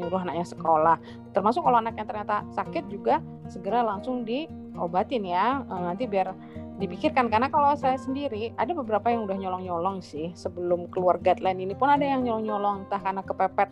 [0.00, 0.96] menyuruh anaknya sekolah.
[1.36, 3.20] Termasuk kalau anaknya ternyata sakit juga
[3.52, 5.60] segera langsung diobatin ya.
[5.60, 6.32] Eh, nanti biar
[6.80, 7.28] dipikirkan.
[7.28, 11.92] Karena kalau saya sendiri ada beberapa yang udah nyolong-nyolong sih sebelum keluar guideline ini pun
[11.92, 12.88] ada yang nyolong-nyolong.
[12.88, 13.68] Entah karena kepepet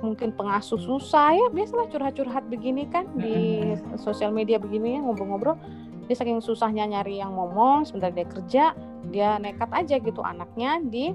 [0.00, 1.46] mungkin pengasuh susah ya.
[1.52, 3.60] Biasalah curhat-curhat begini kan di
[4.00, 5.60] sosial media begini ya ngobrol-ngobrol.
[6.08, 8.64] Dia saking susahnya nyari yang ngomong sebentar dia kerja
[9.12, 11.12] dia nekat aja gitu anaknya di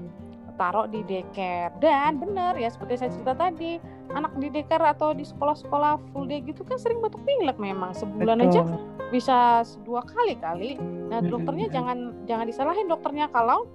[0.54, 1.74] taruh di daycare.
[1.82, 3.78] Dan benar ya seperti saya cerita tadi
[4.14, 7.92] anak di daycare atau di sekolah-sekolah full day gitu kan sering batuk pilek memang.
[7.92, 8.50] Sebulan Betul.
[8.50, 8.60] aja
[9.10, 9.38] bisa
[9.82, 10.70] dua kali kali.
[11.10, 11.74] Nah dokternya hmm.
[11.74, 13.66] jangan jangan disalahin dokternya kalau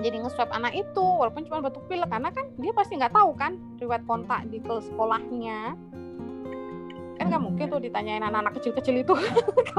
[0.00, 2.08] jadi nge-swab anak itu walaupun cuma batuk pilek.
[2.08, 5.76] Karena kan dia pasti nggak tahu kan riwayat kontak di ke sekolahnya.
[7.20, 9.14] Kan nggak mungkin tuh ditanyain anak-anak kecil-kecil itu.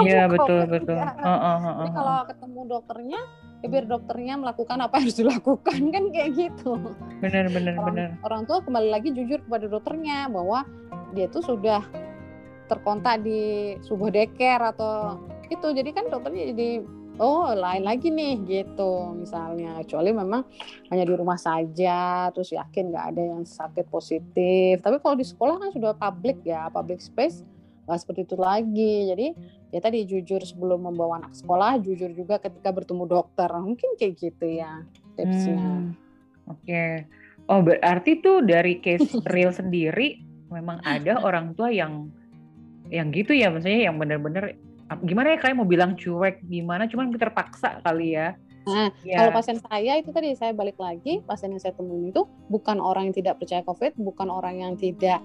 [0.02, 0.96] Iya betul betul.
[0.98, 3.22] uh, uh, uh, uh, Jadi kalau ketemu dokternya
[3.62, 6.72] ya biar dokternya melakukan apa yang harus dilakukan kan kayak gitu.
[7.22, 8.10] Benar benar orang, benar.
[8.26, 10.66] orang tua kembali lagi jujur kepada dokternya bahwa
[11.14, 11.86] dia tuh sudah
[12.66, 15.20] terkontak di sebuah deker atau
[15.52, 16.70] itu jadi kan dokternya jadi
[17.22, 19.86] oh lain lagi nih gitu misalnya.
[19.86, 20.42] Kecuali memang
[20.90, 24.82] hanya di rumah saja terus yakin nggak ada yang sakit positif.
[24.82, 27.46] Tapi kalau di sekolah kan sudah public ya public space
[27.86, 28.96] nggak seperti itu lagi.
[29.14, 29.28] Jadi
[29.72, 33.48] ya tadi jujur sebelum membawa anak sekolah jujur juga ketika bertemu dokter.
[33.48, 34.84] Mungkin kayak gitu ya
[35.16, 35.58] tipsnya.
[35.58, 35.96] Hmm,
[36.48, 36.62] oke.
[36.68, 37.08] Okay.
[37.50, 42.12] oh berarti tuh dari case real sendiri memang ada orang tua yang
[42.92, 43.48] yang gitu ya?
[43.50, 44.56] Maksudnya yang benar-benar
[45.08, 46.86] gimana ya kayak mau bilang cuek gimana?
[46.92, 48.36] Cuman terpaksa kali ya.
[48.62, 49.18] Nah, ya.
[49.18, 53.10] kalau pasien saya itu tadi saya balik lagi, pasien yang saya temuin itu bukan orang
[53.10, 55.18] yang tidak percaya COVID, bukan orang yang tidak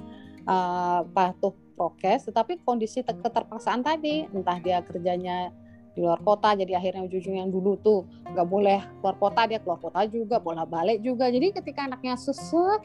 [0.46, 5.52] uh, patuh prokes, tetapi kondisi keterpaksaan tadi, entah dia kerjanya
[5.92, 9.80] di luar kota, jadi akhirnya ujung yang dulu tuh nggak boleh keluar kota, dia keluar
[9.80, 11.28] kota juga, boleh balik juga.
[11.32, 12.84] Jadi ketika anaknya sesek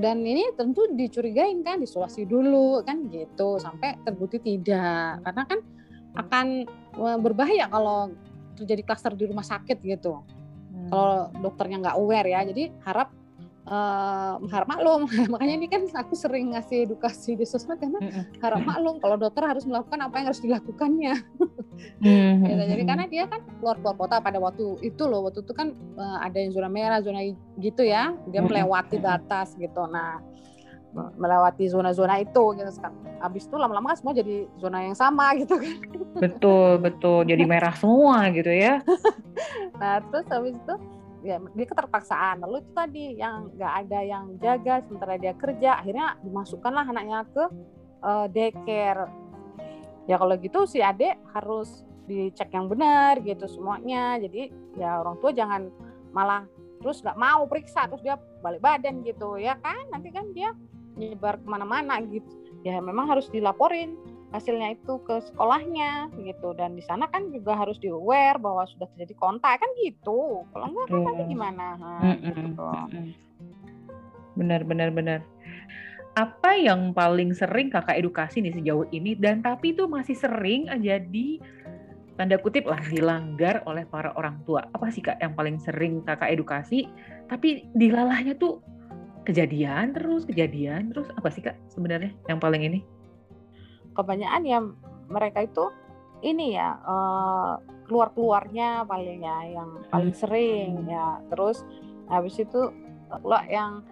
[0.00, 5.58] dan ini tentu dicurigain kan, disulasi dulu kan gitu, sampai terbukti tidak, karena kan
[6.16, 6.46] akan
[7.00, 8.16] eh, berbahaya kalau
[8.56, 10.24] terjadi klaster di rumah sakit gitu.
[10.72, 10.88] Hmm.
[10.88, 13.12] Kalau dokternya nggak aware ya, jadi harap
[13.68, 15.06] uh, harap maklum.
[15.32, 18.00] Makanya ini kan aku sering ngasih edukasi di sosmed karena
[18.40, 21.14] harap maklum kalau dokter harus melakukan apa yang harus dilakukannya.
[21.78, 22.74] Hmm, gitu.
[22.74, 26.18] Jadi karena dia kan keluar keluar kota pada waktu itu loh, waktu itu kan uh,
[26.26, 27.22] ada yang zona merah, zona
[27.54, 29.86] gitu ya, dia melewati batas gitu.
[29.86, 30.18] Nah
[30.94, 32.90] melewati zona-zona itu gitu kan.
[33.22, 35.74] Habis itu lama-lama kan semua jadi zona yang sama gitu kan.
[36.18, 37.22] Betul, betul.
[37.30, 38.82] Jadi merah semua gitu ya.
[39.78, 40.74] nah, terus habis itu
[41.22, 42.42] ya dia keterpaksaan.
[42.42, 47.44] Lalu itu tadi yang nggak ada yang jaga sementara dia kerja, akhirnya dimasukkanlah anaknya ke
[48.02, 49.10] uh, daycare.
[50.08, 54.16] Ya kalau gitu si adik harus dicek yang benar gitu semuanya.
[54.16, 54.48] Jadi
[54.80, 55.68] ya orang tua jangan
[56.14, 60.54] malah terus nggak mau periksa terus dia balik badan gitu ya kan nanti kan dia
[60.94, 62.26] nyebar ke mana-mana gitu
[62.62, 63.98] ya memang harus dilaporin
[64.28, 66.52] hasilnya itu ke sekolahnya gitu.
[66.52, 70.44] Dan di sana kan juga harus di aware bahwa sudah terjadi kontak kan gitu.
[70.52, 71.66] Kalau enggak kan nanti gimana?
[71.80, 72.68] Nah, gitu.
[74.36, 75.20] benar benar benar.
[76.14, 79.14] Apa yang paling sering kakak edukasi nih sejauh ini?
[79.14, 81.38] Dan tapi itu masih sering jadi
[82.18, 84.66] tanda kutip lah dilanggar oleh para orang tua.
[84.74, 86.90] Apa sih kak yang paling sering kakak edukasi?
[87.30, 88.58] Tapi dilalahnya tuh
[89.22, 91.06] kejadian terus kejadian terus.
[91.14, 92.82] Apa sih kak sebenarnya yang paling ini
[93.98, 94.58] kebanyakan ya
[95.10, 95.66] mereka itu
[96.22, 97.58] ini ya uh,
[97.90, 100.20] keluar keluarnya paling ya yang paling hmm.
[100.20, 100.90] sering hmm.
[100.90, 101.66] ya terus
[102.06, 102.70] habis itu
[103.24, 103.82] lo yang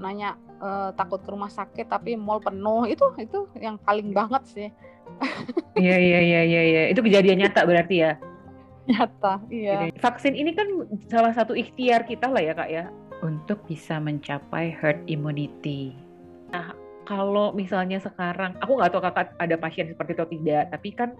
[0.00, 4.68] nanya uh, takut ke rumah sakit tapi mall penuh itu itu yang paling banget sih
[5.76, 6.82] iya iya iya iya ya.
[6.94, 8.12] itu kejadian nyata berarti ya
[8.88, 10.68] nyata iya vaksin ini kan
[11.10, 12.88] salah satu ikhtiar kita lah ya kak ya
[13.20, 15.92] untuk bisa mencapai herd immunity.
[16.50, 16.74] Nah,
[17.10, 21.10] kalau misalnya sekarang, aku nggak tahu kakak ada pasien seperti itu atau tidak, tapi kan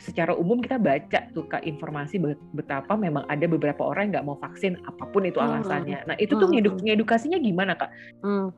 [0.00, 2.16] secara umum kita baca tuh kak informasi
[2.56, 5.98] betapa memang ada beberapa orang yang nggak mau vaksin apa pun itu hmm, alasannya.
[6.08, 6.80] Nah itu tuh hmm.
[6.80, 7.92] ngedukasinya gimana kak?
[8.24, 8.56] Hmm.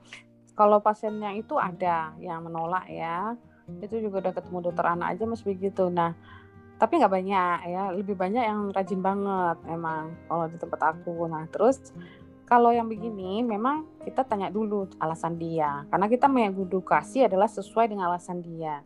[0.54, 3.35] Kalau pasiennya itu ada yang menolak ya,
[3.83, 5.90] itu juga udah ketemu dokter anak aja mas begitu.
[5.90, 6.14] Nah
[6.78, 11.26] tapi nggak banyak ya, lebih banyak yang rajin banget emang kalau di tempat aku.
[11.26, 11.90] Nah terus
[12.50, 15.86] kalau yang begini memang kita tanya dulu alasan dia.
[15.86, 18.82] Karena kita mengedukasi adalah sesuai dengan alasan dia.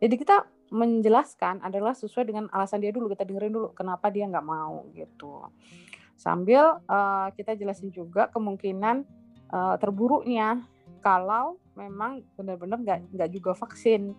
[0.00, 3.12] Jadi kita menjelaskan adalah sesuai dengan alasan dia dulu.
[3.12, 5.44] Kita dengerin dulu kenapa dia nggak mau gitu.
[6.16, 9.04] Sambil uh, kita jelasin juga kemungkinan
[9.52, 10.64] uh, terburuknya
[11.04, 14.16] kalau memang benar-benar nggak nggak juga vaksin.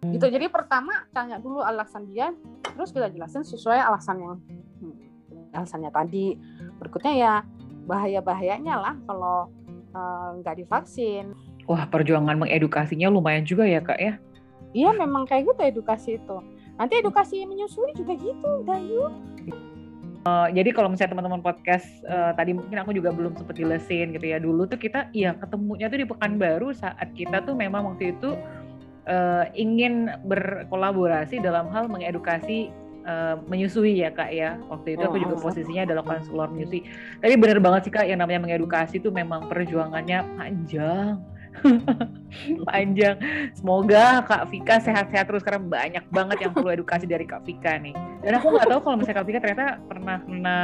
[0.00, 0.14] Hmm.
[0.14, 0.30] gitu.
[0.30, 2.30] Jadi pertama tanya dulu alasan dia
[2.62, 4.34] terus kita jelasin sesuai alasan yang
[4.78, 6.38] hmm, alasannya tadi.
[6.78, 7.34] Berikutnya ya
[7.90, 9.50] bahaya-bahayanya lah kalau
[9.90, 11.34] eh, nggak uh, divaksin.
[11.66, 14.14] Wah, perjuangan mengedukasinya lumayan juga ya, Kak ya?
[14.70, 16.38] Iya, memang kayak gitu edukasi itu.
[16.78, 19.10] Nanti edukasi menyusui juga gitu, Dayu.
[20.20, 24.28] Uh, jadi kalau misalnya teman-teman podcast uh, tadi mungkin aku juga belum sempat jelasin gitu
[24.28, 28.36] ya dulu tuh kita ya ketemunya tuh di Pekanbaru saat kita tuh memang waktu itu
[29.08, 32.68] uh, ingin berkolaborasi dalam hal mengedukasi
[33.06, 34.56] uh, menyusui ya kak ya.
[34.68, 35.42] Waktu itu aku juga oh.
[35.42, 36.84] posisinya adalah konselor menyusui
[37.20, 41.20] tapi benar banget sih kak yang namanya mengedukasi itu memang perjuangannya panjang.
[42.70, 43.18] Panjang.
[43.58, 47.92] Semoga kak Vika sehat-sehat terus karena banyak banget yang perlu edukasi dari kak Vika nih.
[48.22, 50.58] Dan aku nggak tahu kalau misalnya kak Vika ternyata pernah kena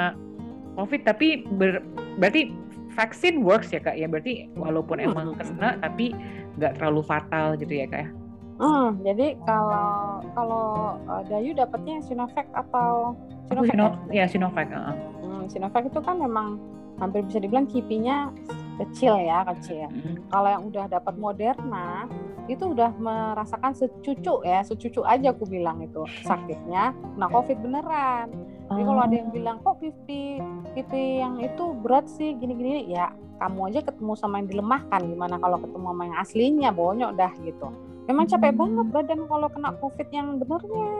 [0.78, 1.82] covid tapi ber,
[2.22, 2.54] berarti
[2.94, 4.06] vaksin works ya kak ya?
[4.06, 6.14] Berarti walaupun emang kena tapi
[6.56, 8.08] nggak terlalu fatal gitu ya kak ya
[8.56, 13.12] Hmm, jadi kalau kalau uh, Dayu dapatnya Sinovac atau
[13.52, 13.68] Sinovac?
[13.68, 14.68] Sino, ya, ya Sinovac.
[14.72, 14.96] Uh.
[15.20, 16.56] Hmm, Sinovac itu kan memang
[16.96, 18.32] hampir bisa dibilang kipinya
[18.80, 19.88] kecil ya kecil.
[19.88, 20.16] Hmm.
[20.32, 22.08] Kalau yang udah dapat Moderna
[22.46, 28.32] itu udah merasakan secucu ya, secucu aja aku bilang itu sakitnya Nah COVID beneran.
[28.66, 29.34] Jadi kalau ada yang oh.
[29.34, 30.40] bilang kok pipi
[30.74, 35.60] pipi yang itu berat sih gini-gini ya kamu aja ketemu sama yang dilemahkan gimana kalau
[35.60, 37.68] ketemu sama yang aslinya bonyok dah gitu.
[38.06, 40.94] Memang capek banget badan kalau kena COVID yang benernya.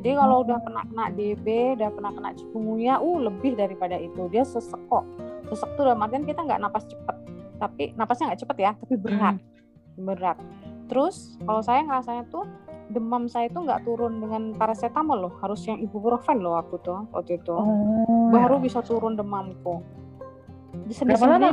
[0.00, 1.46] Jadi kalau udah pernah kena DB,
[1.78, 5.04] udah pernah kena cikungunya, uh lebih daripada itu dia sesek kok.
[5.52, 7.16] Sesek tuh dalam artian kita nggak napas cepet,
[7.60, 10.02] tapi napasnya nggak cepet ya, tapi berat, hmm.
[10.02, 10.38] berat.
[10.88, 12.48] Terus kalau saya ngerasanya tuh
[12.90, 17.38] demam saya itu nggak turun dengan paracetamol loh, harus yang ibuprofen loh aku tuh waktu
[17.38, 17.54] itu.
[17.54, 18.62] Oh, Baru ya.
[18.64, 19.84] bisa turun demamku.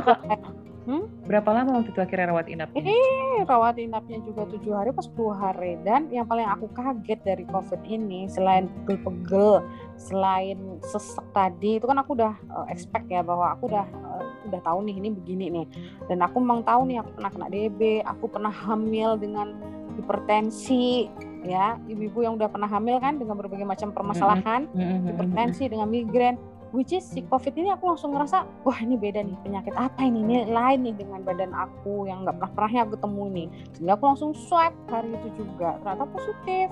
[0.00, 0.59] kak?
[0.88, 1.04] Hmm?
[1.28, 2.68] Berapa lama waktu itu akhirnya rawat inap?
[2.72, 2.96] Ini
[3.44, 7.80] rawat inapnya juga tujuh hari pas 10 hari dan yang paling aku kaget dari covid
[7.84, 9.60] ini selain pegel-pegel,
[10.00, 14.60] selain sesek tadi itu kan aku udah uh, expect ya bahwa aku udah uh, udah
[14.64, 15.66] tahu nih ini begini nih
[16.08, 19.52] dan aku memang tahu nih aku pernah kena DB, aku pernah hamil dengan
[20.00, 21.12] hipertensi
[21.44, 25.00] ya ibu-ibu yang udah pernah hamil kan dengan berbagai macam permasalahan mm -hmm.
[25.12, 26.36] hipertensi dengan migrain
[26.70, 30.22] which is si covid ini aku langsung ngerasa wah ini beda nih penyakit apa ini?
[30.22, 33.48] Ini lain nih dengan badan aku yang nggak pernah pernahnya aku temui nih.
[33.74, 36.68] Sehingga aku langsung swab hari itu juga ternyata positif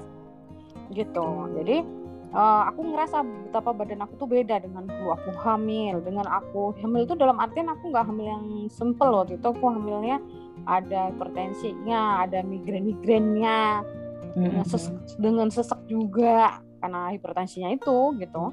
[0.95, 1.27] gitu.
[1.59, 1.77] Jadi
[2.33, 7.05] uh, aku ngerasa betapa badan aku tuh beda dengan dulu aku hamil dengan aku hamil
[7.05, 10.21] itu dalam artian aku nggak hamil yang simple loh itu aku hamilnya
[10.69, 13.81] ada hipertensinya ada migrain migrainnya
[14.37, 18.53] dengan sesek, dengan sesek juga karena hipertensinya itu gitu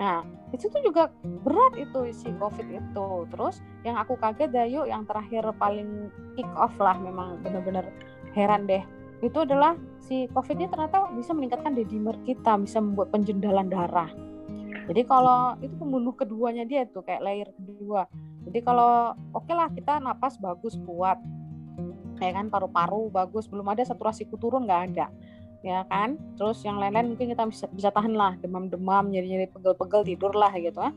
[0.00, 0.24] Nah,
[0.56, 1.12] itu tuh juga
[1.44, 3.08] berat itu si COVID itu.
[3.28, 7.84] Terus yang aku kaget Dayu yang terakhir paling kick off lah memang benar-benar
[8.32, 8.80] heran deh.
[9.20, 14.08] Itu adalah si COVID ini ternyata bisa meningkatkan dedimer kita, bisa membuat penjendalan darah.
[14.88, 18.08] Jadi kalau itu pembunuh keduanya dia tuh kayak layer kedua.
[18.48, 21.20] Jadi kalau oke okay lah kita napas bagus kuat,
[22.16, 25.12] ya kan paru-paru bagus, belum ada saturasiku turun nggak ada
[25.60, 26.16] ya kan?
[26.40, 30.80] Terus yang lain-lain mungkin kita bisa bisa tahan lah demam-demam nyeri-nyeri pegel-pegel tidur lah gitu
[30.80, 30.92] ya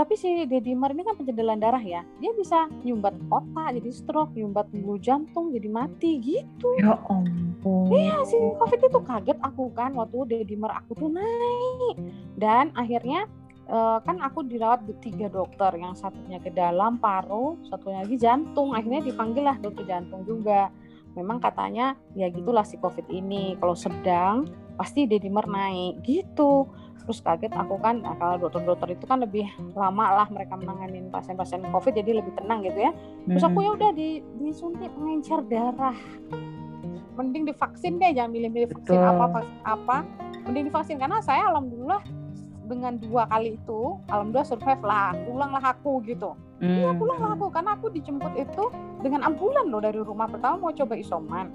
[0.00, 2.06] tapi si dedimer ini kan pencendelan darah ya.
[2.22, 6.68] Dia bisa nyumbat otak jadi stroke nyumbat bulu jantung jadi mati gitu.
[6.78, 7.90] Ya ampun.
[7.90, 12.00] Iya si covid itu kaget aku kan waktu dedimer aku tuh naik.
[12.38, 13.26] Dan akhirnya
[13.66, 18.72] uh, kan aku dirawat tiga dokter yang satunya ke dalam paru satunya lagi jantung.
[18.72, 20.70] Akhirnya dipanggil lah dokter jantung juga
[21.18, 24.46] memang katanya ya gitulah si covid ini kalau sedang
[24.78, 26.00] pasti dedimer naik.
[26.06, 26.64] Gitu.
[27.00, 31.64] Terus kaget aku kan nah, kalau dokter-dokter itu kan lebih lama lah mereka menangani pasien-pasien
[31.72, 32.92] covid jadi lebih tenang gitu ya.
[33.26, 33.66] Terus aku hmm.
[33.66, 34.08] ya udah di
[34.38, 35.96] disuntik pengencer darah.
[37.18, 39.10] Mending divaksin deh jangan milih-milih vaksin Betul.
[39.10, 39.96] apa apa
[40.46, 40.96] mending divaksin.
[40.96, 42.00] Karena saya alhamdulillah
[42.70, 46.38] dengan dua kali itu alhamdulillah survive lah pulanglah aku gitu.
[46.62, 46.98] Iya hmm.
[47.02, 48.64] pulanglah aku karena aku dijemput itu
[49.02, 50.30] dengan ambulan loh dari rumah.
[50.30, 51.50] Pertama mau coba isoman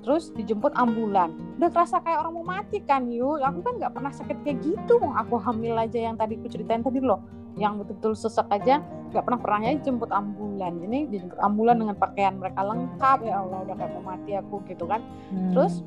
[0.00, 1.34] terus dijemput ambulan.
[1.60, 4.96] Udah terasa kayak orang mau mati kan yuk aku kan nggak pernah sakit kayak gitu.
[4.96, 7.20] Aku hamil aja yang tadi aku ceritain tadi loh.
[7.58, 10.72] Yang betul-betul sesak aja nggak pernah pernahnya dijemput ambulan.
[10.86, 13.18] Ini dijemput ambulan dengan pakaian mereka lengkap.
[13.26, 15.02] Ya Allah udah kayak mau mati aku gitu kan.
[15.34, 15.52] Hmm.
[15.52, 15.84] terus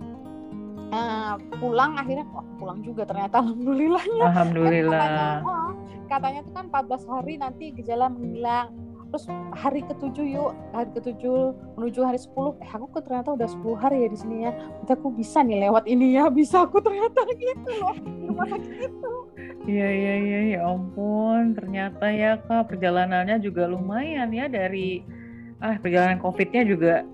[0.93, 4.25] uh, pulang akhirnya oh, pulang juga ternyata alhamdulillahnya.
[4.29, 4.99] Alhamdulillah.
[4.99, 5.71] katanya, oh,
[6.07, 8.69] katanya tuh kan 14 hari nanti gejala menghilang.
[9.13, 12.33] Terus hari ketujuh yuk hari ketujuh menuju hari 10
[12.65, 14.51] eh aku ternyata udah 10 hari ya di sini ya.
[14.57, 17.93] Nanti aku bisa nih lewat ini ya bisa aku ternyata gitu loh
[18.25, 19.13] rumah sakit itu.
[19.69, 21.53] Iya iya iya ya ampun.
[21.53, 25.05] Ternyata ya kak perjalanannya juga lumayan ya dari
[25.61, 27.05] ah perjalanan covidnya juga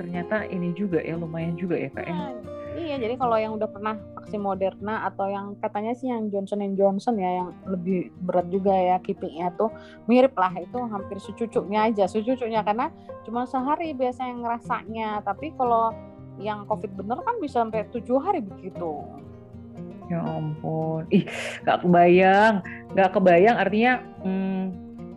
[0.00, 2.16] ternyata ini juga ya lumayan juga ya kak ya.
[2.86, 6.62] Nah, Iya, jadi kalau yang udah pernah vaksin Moderna atau yang katanya sih yang Johnson
[6.78, 9.74] Johnson ya yang lebih berat juga ya keepingnya tuh
[10.06, 12.94] mirip lah itu hampir secucuknya aja, secucuknya karena
[13.26, 15.18] cuma sehari biasanya ngerasanya.
[15.26, 15.90] Tapi kalau
[16.38, 19.02] yang COVID bener kan bisa sampai tujuh hari begitu.
[20.06, 21.26] Ya ampun, ih
[21.66, 22.62] gak kebayang,
[22.94, 24.62] gak kebayang artinya hmm,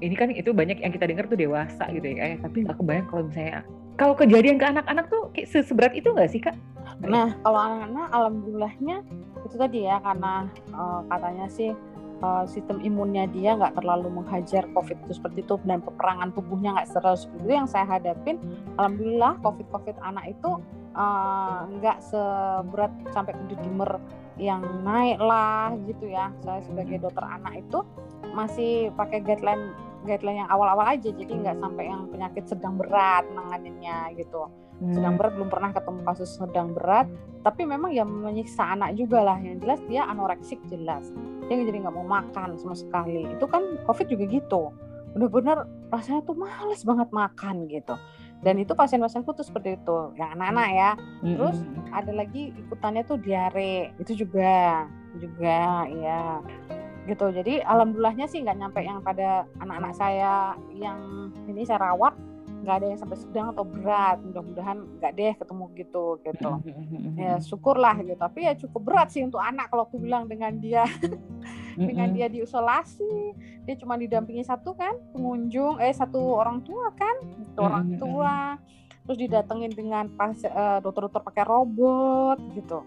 [0.01, 3.29] ini kan itu banyak yang kita dengar tuh dewasa gitu ya, tapi gak kebayang kalau
[3.29, 3.61] misalnya
[3.99, 6.55] kalau kejadian ke anak-anak tuh seberat itu nggak sih kak?
[7.03, 8.97] Nah kalau anak-anak alhamdulillahnya
[9.45, 11.71] itu tadi ya karena uh, katanya sih
[12.19, 16.89] uh, sistem imunnya dia nggak terlalu menghajar COVID itu seperti itu dan peperangan tubuhnya nggak
[16.91, 18.37] terlalu seperti itu yang saya hadapin
[18.75, 20.59] alhamdulillah COVID COVID anak itu
[20.95, 24.01] uh, nggak seberat sampai ke dimer
[24.39, 26.31] yang naik lah gitu ya.
[26.47, 27.83] Saya sebagai dokter anak itu
[28.31, 29.75] masih pakai guideline
[30.07, 34.47] guideline yang awal-awal aja jadi nggak sampai yang penyakit sedang berat menangannya gitu
[34.79, 35.19] sedang Hmm.
[35.19, 37.07] berat belum pernah ketemu kasus sedang berat.
[37.43, 39.37] Tapi memang yang menyiksa anak juga lah.
[39.39, 41.11] Yang jelas dia anoreksik jelas.
[41.47, 43.27] Dia jadi nggak mau makan sama sekali.
[43.27, 44.71] Itu kan covid juga gitu.
[45.15, 47.95] Bener-bener rasanya tuh males banget makan gitu.
[48.39, 50.15] Dan itu pasien-pasienku tuh seperti itu.
[50.15, 50.91] Yang anak-anak ya.
[51.27, 51.91] Terus Mm-mm.
[51.91, 53.91] ada lagi ikutannya tuh diare.
[53.99, 54.87] Itu juga.
[55.19, 56.39] Juga ya
[57.09, 57.33] gitu.
[57.33, 62.13] Jadi alhamdulillahnya sih nggak nyampe yang pada anak-anak saya yang ini saya rawat
[62.59, 66.51] nggak ada yang sampai sedang atau berat mudah-mudahan nggak deh ketemu gitu gitu.
[67.15, 68.19] Ya syukurlah gitu.
[68.19, 70.83] Tapi ya cukup berat sih untuk anak kalau aku bilang dengan dia.
[71.79, 73.31] Dengan dia diisolasi
[73.63, 78.35] dia cuma didampingi satu kan pengunjung eh satu orang tua kan satu orang tua.
[79.07, 82.83] Terus didatengin dengan pas eh, dokter-dokter pakai robot gitu.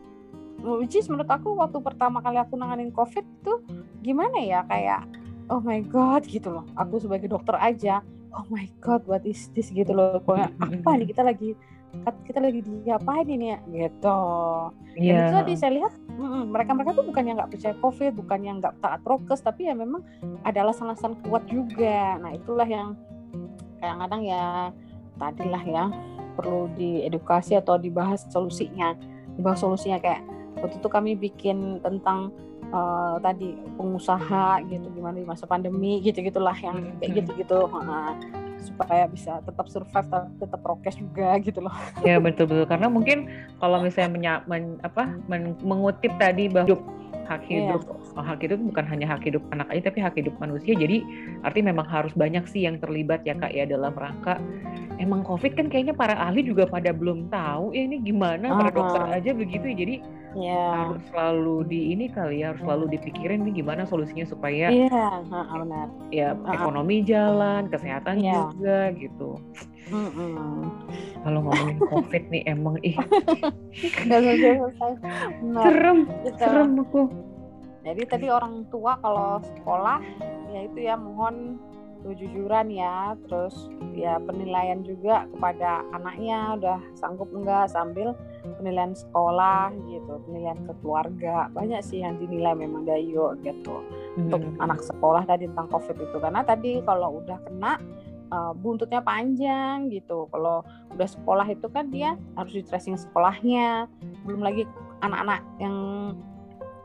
[0.61, 3.65] Which is menurut aku waktu pertama kali aku nanganin covid itu
[4.05, 4.61] gimana ya?
[4.69, 5.09] Kayak
[5.49, 6.69] oh my god gitu loh.
[6.77, 8.05] Aku sebagai dokter aja
[8.37, 11.53] oh my god what is this gitu loh kayak apa nih kita lagi
[12.25, 13.59] kita lagi diapain ini ya?
[13.69, 14.19] Gitu.
[14.97, 15.17] Dan Iya.
[15.25, 18.75] itu tadi saya lihat mm, mereka-mereka tuh bukan yang nggak percaya covid, bukan yang nggak
[18.81, 20.05] taat prokes, tapi ya memang
[20.45, 22.17] ada alasan-alasan kuat juga.
[22.21, 22.97] Nah itulah yang
[23.81, 24.45] kadang-kadang ya
[25.21, 25.85] tadilah ya
[26.37, 28.97] perlu diedukasi atau dibahas solusinya,
[29.37, 30.25] dibahas solusinya kayak
[30.61, 32.33] waktu itu kami bikin tentang
[32.73, 37.19] eh, tadi pengusaha gitu gimana di masa pandemi gitu gitulah yang kayak Mm-mm.
[37.21, 37.59] gitu-gitu.
[37.69, 38.17] Nah,
[38.63, 41.75] supaya bisa tetap survive tapi tetap prokes juga gitu loh.
[42.07, 42.67] Ya betul betul.
[42.71, 43.27] Karena mungkin
[43.59, 46.83] kalau misalnya menya- men- apa men- mengutip tadi bahwa hidup
[47.23, 47.75] hak Iya.
[47.75, 47.83] hidup
[48.19, 50.75] oh, hak hidup bukan hanya hak hidup anak aja tapi hak hidup manusia.
[50.79, 51.03] Jadi
[51.43, 54.39] artinya memang harus banyak sih yang terlibat ya kak ya dalam rangka.
[55.03, 58.47] Emang covid kan kayaknya para ahli juga pada belum tahu ya ini gimana?
[58.55, 59.75] Para dokter aja begitu ya.
[59.75, 59.95] Jadi
[60.33, 60.89] Ya.
[60.89, 65.39] harus selalu di ini kali ya harus selalu dipikirin nih gimana solusinya supaya Iya, ha,
[65.53, 65.89] benar.
[66.09, 68.49] ya ekonomi jalan kesehatan Iya.
[68.49, 69.31] juga gitu
[69.93, 70.73] Mm-mm.
[71.21, 72.97] kalau ngomongin covid nih emang ih
[75.53, 76.39] serem gitu.
[76.39, 77.03] serem aku
[77.83, 79.99] Jadi tadi orang tua kalau sekolah
[80.49, 81.59] ya itu ya mohon
[82.03, 88.13] kejujuran ya, terus ya penilaian juga kepada anaknya udah sanggup enggak sambil
[88.59, 93.83] penilaian sekolah gitu, penilaian ke keluarga banyak sih yang dinilai memang dayo gitu
[94.19, 94.61] untuk Hmm.
[94.61, 97.81] anak sekolah tadi tentang covid itu karena tadi kalau udah kena
[98.29, 100.61] uh, buntutnya panjang gitu kalau
[100.93, 103.89] udah sekolah itu kan dia harus di tracing sekolahnya
[104.25, 104.69] belum lagi
[105.01, 105.77] anak-anak yang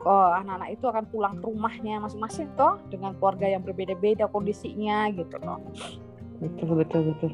[0.08, 5.36] oh, anak-anak itu akan pulang ke rumahnya masing-masing toh dengan keluarga yang berbeda-beda kondisinya gitu
[5.44, 5.60] loh
[6.40, 7.32] betul betul betul.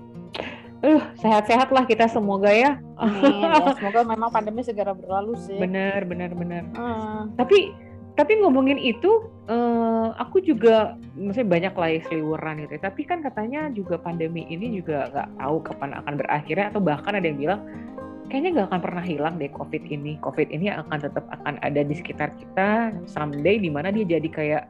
[0.84, 2.76] Uh sehat-sehat lah kita semoga ya.
[3.00, 3.40] Amin.
[3.40, 5.56] ya, semoga memang pandemi segera berlalu sih.
[5.56, 6.64] Benar benar benar.
[6.76, 7.72] Hmm, tapi
[8.14, 13.74] tapi ngomongin itu eh, aku juga maksudnya banyak lah ya seliweran gitu tapi kan katanya
[13.74, 17.62] juga pandemi ini juga nggak tahu kapan akan berakhirnya atau bahkan ada yang bilang
[18.34, 20.18] kayaknya nggak akan pernah hilang deh covid ini.
[20.26, 22.90] Covid ini akan tetap akan ada di sekitar kita.
[23.06, 24.66] Someday di mana dia jadi kayak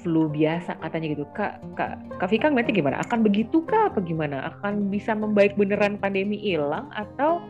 [0.00, 1.28] flu biasa katanya gitu.
[1.36, 2.96] Kak kak kak Vika ngeliatnya gimana?
[3.04, 4.48] Akan begitu kah apa gimana?
[4.48, 7.44] Akan bisa membaik beneran pandemi hilang atau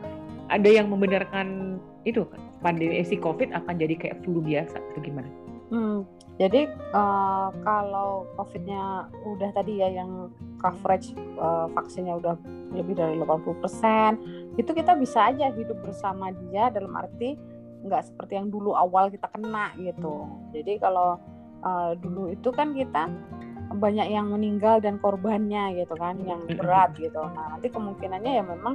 [0.51, 2.27] ada yang membenarkan itu
[2.59, 5.31] pandemi si covid akan jadi kayak flu biasa atau gimana?
[5.71, 6.03] Hmm,
[6.43, 12.35] jadi eh, kalau COVID-nya udah tadi ya yang coverage eh, vaksinnya udah
[12.75, 17.39] lebih dari 80%, itu kita bisa aja hidup bersama dia dalam arti
[17.79, 20.27] nggak seperti yang dulu awal kita kena gitu.
[20.53, 21.17] Jadi kalau
[21.63, 23.09] eh, dulu itu kan kita
[23.69, 27.21] banyak yang meninggal dan korbannya gitu kan, yang berat gitu.
[27.21, 28.75] Nah nanti kemungkinannya ya memang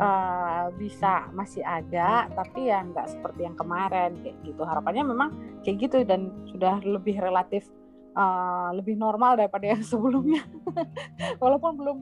[0.00, 4.62] eh, bisa masih ada, tapi ya nggak seperti yang kemarin kayak gitu.
[4.64, 5.28] Harapannya memang
[5.62, 7.68] kayak gitu dan sudah lebih relatif
[8.18, 10.42] uh, lebih normal daripada yang sebelumnya.
[11.42, 11.98] Walaupun belum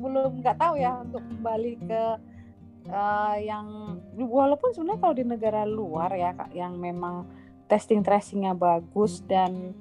[0.00, 2.02] belum nggak tahu ya untuk kembali ke
[2.88, 7.28] uh, yang walaupun sebenarnya kalau di negara luar ya Kak, yang memang
[7.68, 9.76] testing tracingnya bagus dan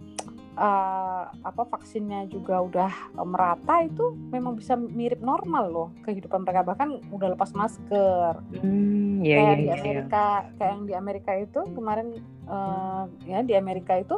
[0.60, 2.92] uh, apa vaksinnya juga udah
[3.24, 6.68] merata itu memang bisa mirip normal loh kehidupan mereka.
[6.68, 8.44] Bahkan udah lepas masker.
[8.60, 9.76] Hmm ya kayak ya, di ya, ya.
[9.82, 10.26] Amerika
[10.58, 12.08] kayak yang di Amerika itu kemarin
[12.46, 14.16] eh, ya di Amerika itu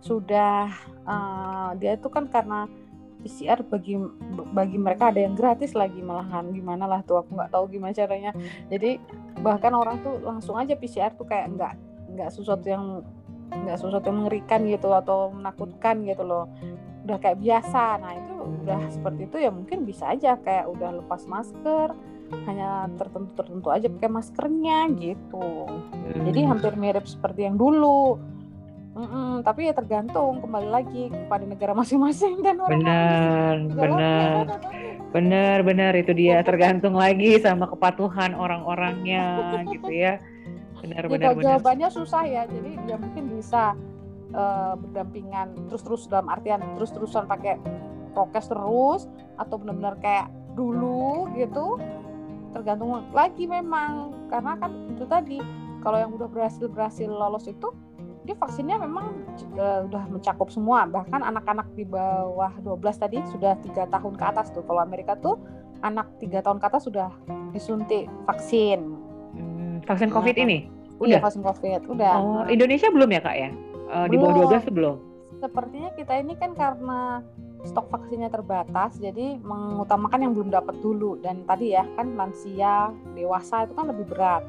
[0.00, 0.70] sudah
[1.04, 2.68] eh, dia itu kan karena
[3.18, 3.98] PCR bagi
[4.54, 6.54] bagi mereka ada yang gratis lagi malahan.
[6.54, 8.30] Gimana lah tuh aku nggak tahu gimana caranya.
[8.70, 9.02] Jadi
[9.42, 11.74] bahkan orang tuh langsung aja PCR tuh kayak nggak
[12.14, 13.02] nggak sesuatu yang
[13.50, 16.46] nggak sesuatu yang mengerikan gitu atau menakutkan gitu loh.
[17.02, 17.98] Udah kayak biasa.
[17.98, 21.90] Nah itu udah seperti itu ya mungkin bisa aja kayak udah lepas masker
[22.46, 25.66] hanya tertentu tertentu aja pakai maskernya gitu.
[26.22, 26.50] Jadi Hmm.
[26.54, 28.20] hampir mirip seperti yang dulu
[28.98, 34.44] Mm-mm, tapi ya tergantung kembali lagi kepada negara masing-masing dan orang benar benar.
[35.14, 36.42] benar benar itu dia.
[36.42, 40.18] Tergantung lagi sama kepatuhan orang-orangnya gitu ya.
[40.82, 41.44] Benar ya, benar benar.
[41.46, 43.78] jawabannya susah ya jadi ya mungkin bisa
[44.34, 47.54] uh, berdampingan terus-terus dalam artian terus-terusan pakai
[48.18, 49.06] prokes terus
[49.38, 50.26] atau benar-benar kayak
[50.58, 51.78] dulu gitu.
[52.50, 55.38] Tergantung lagi memang karena kan itu tadi
[55.86, 57.70] kalau yang udah berhasil berhasil lolos itu
[58.28, 59.24] dia vaksinnya memang
[59.56, 60.84] uh, udah mencakup semua.
[60.84, 64.60] Bahkan anak-anak di bawah 12 tadi sudah tiga tahun ke atas tuh.
[64.68, 65.40] Kalau Amerika tuh
[65.80, 67.08] anak tiga tahun ke atas sudah
[67.56, 68.84] disuntik vaksin.
[69.32, 70.58] Hmm, vaksin COVID nah, ini?
[70.68, 71.08] Iya, udah?
[71.08, 71.80] iya, vaksin COVID.
[71.88, 72.14] Udah.
[72.20, 73.50] Oh, Indonesia belum ya kak ya?
[73.88, 74.96] Uh, di bawah 12 belum?
[75.40, 77.24] Sepertinya kita ini kan karena
[77.64, 81.16] stok vaksinnya terbatas jadi mengutamakan yang belum dapat dulu.
[81.24, 84.44] Dan tadi ya kan lansia dewasa itu kan lebih berat.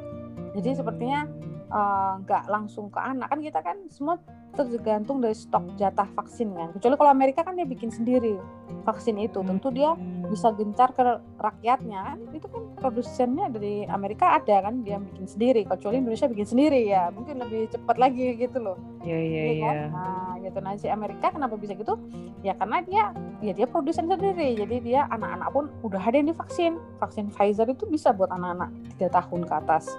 [0.59, 1.38] Jadi sepertinya Eh,
[1.69, 3.29] nggak uh, langsung ke anak.
[3.29, 4.17] Kan kita kan semua
[4.57, 6.73] tergantung dari stok jatah vaksin kan.
[6.73, 8.35] Kecuali kalau Amerika kan dia bikin sendiri
[8.83, 9.39] vaksin itu.
[9.45, 10.33] Tentu dia hmm.
[10.33, 11.01] bisa gencar ke
[11.37, 12.17] rakyatnya kan.
[12.33, 15.61] Itu kan produsennya dari Amerika ada kan dia bikin sendiri.
[15.69, 18.77] Kecuali Indonesia bikin sendiri ya mungkin lebih cepat lagi gitu loh.
[19.05, 19.63] Iya iya iya.
[19.63, 19.77] kan?
[19.93, 20.57] nah gitu.
[20.59, 22.01] Nah si Amerika kenapa bisa gitu?
[22.41, 23.13] Ya karena dia
[23.45, 24.57] ya dia produsen sendiri.
[24.57, 26.81] Jadi dia anak-anak pun udah ada yang divaksin.
[26.97, 29.93] Vaksin Pfizer itu bisa buat anak-anak tiga tahun ke atas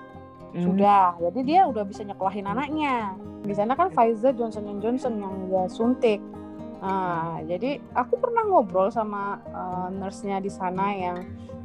[0.53, 0.63] hmm.
[0.63, 3.15] sudah jadi dia udah bisa nyekolahin anaknya.
[3.41, 6.21] Di sana kan Pfizer Johnson Johnson yang dia suntik.
[6.81, 11.17] Nah jadi aku pernah ngobrol sama uh, nurse-nya di sana yang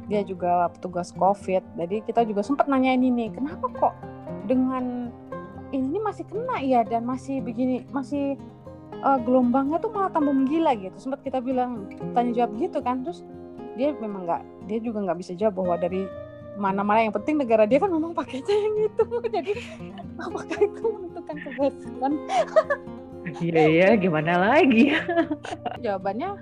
[0.06, 1.62] dia juga petugas COVID.
[1.76, 3.94] Jadi kita juga sempat nanya ini kenapa kok
[4.46, 5.10] dengan
[5.74, 8.38] ini masih kena ya dan masih begini masih
[9.02, 10.94] uh, gelombangnya tuh malah tambah menggila gitu.
[10.96, 13.02] Sempat kita bilang tanya jawab gitu kan.
[13.02, 13.26] Terus
[13.76, 16.06] dia memang nggak dia juga nggak bisa jawab bahwa dari
[16.56, 19.04] mana-mana yang penting negara dia kan memang pakainya yang itu.
[19.36, 19.52] Jadi
[20.18, 22.12] apakah itu menentukan keberhasilan?
[23.26, 24.94] Iya iya gimana lagi?
[25.84, 26.38] Jawabannya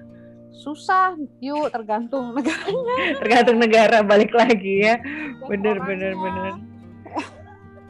[0.53, 1.17] susah.
[1.41, 3.25] Yuk tergantung negaranya.
[3.25, 5.01] Tergantung negara balik lagi ya.
[5.49, 6.53] Bener bener bener.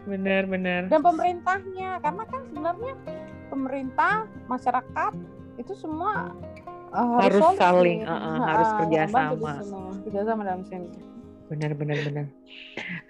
[0.07, 0.83] Bener bener.
[0.87, 2.95] Dan pemerintahnya karena kan sebenarnya
[3.51, 5.13] pemerintah masyarakat
[5.59, 6.31] itu semua
[6.95, 9.31] uh, harus, harus saling uh, uh, harus kerjasama
[10.03, 10.89] kerjasama dalam sini
[11.49, 12.27] benar benar benar.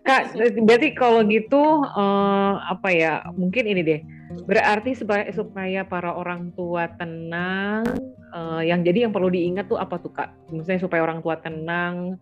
[0.03, 0.35] Kak
[0.67, 4.01] berarti kalau gitu uh, apa ya mungkin ini deh.
[4.35, 7.87] Berarti supaya supaya para orang tua tenang
[8.35, 10.35] uh, yang jadi yang perlu diingat tuh apa tuh kak?
[10.51, 12.19] Misalnya supaya orang tua tenang.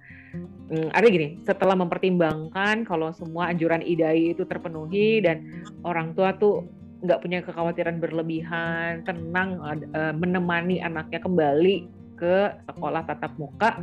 [0.72, 5.44] Um, ada gini setelah mempertimbangkan kalau semua anjuran idai itu terpenuhi dan
[5.84, 6.64] orang tua tuh
[7.02, 11.84] nggak punya kekhawatiran berlebihan tenang uh, menemani anaknya kembali
[12.16, 13.74] ke sekolah tatap muka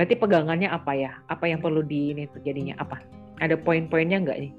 [0.00, 1.12] Berarti pegangannya apa ya?
[1.28, 3.04] Apa yang perlu di ini terjadinya apa?
[3.36, 4.52] Ada poin-poinnya nggak nih?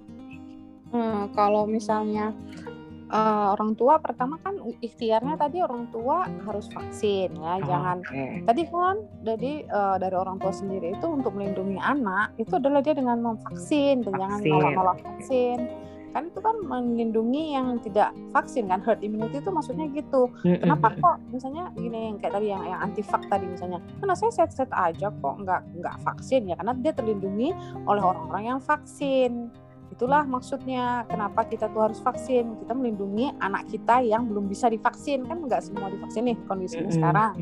[0.93, 2.29] Hmm, kalau misalnya
[3.09, 8.45] uh, orang tua pertama kan ikhtiarnya tadi orang tua harus vaksin ya, oh, jangan okay.
[8.45, 12.93] tadi kan jadi uh, dari orang tua sendiri itu untuk melindungi anak itu adalah dia
[12.93, 15.57] dengan memvaksin dan jangan nolak-nolak vaksin
[16.11, 20.27] kan itu kan melindungi yang tidak vaksin kan herd immunity itu maksudnya gitu.
[20.43, 24.31] Kenapa kok misalnya gini yang kayak tadi yang, yang anti vak tadi misalnya karena saya
[24.31, 26.51] set-set aja kok nggak nggak vaksin.
[26.51, 27.49] Ya karena dia terlindungi
[27.87, 29.49] oleh orang-orang yang vaksin.
[29.91, 32.55] Itulah maksudnya kenapa kita tuh harus vaksin?
[32.63, 35.27] Kita melindungi anak kita yang belum bisa divaksin.
[35.27, 37.33] Kan nggak semua divaksin nih kondisinya sekarang.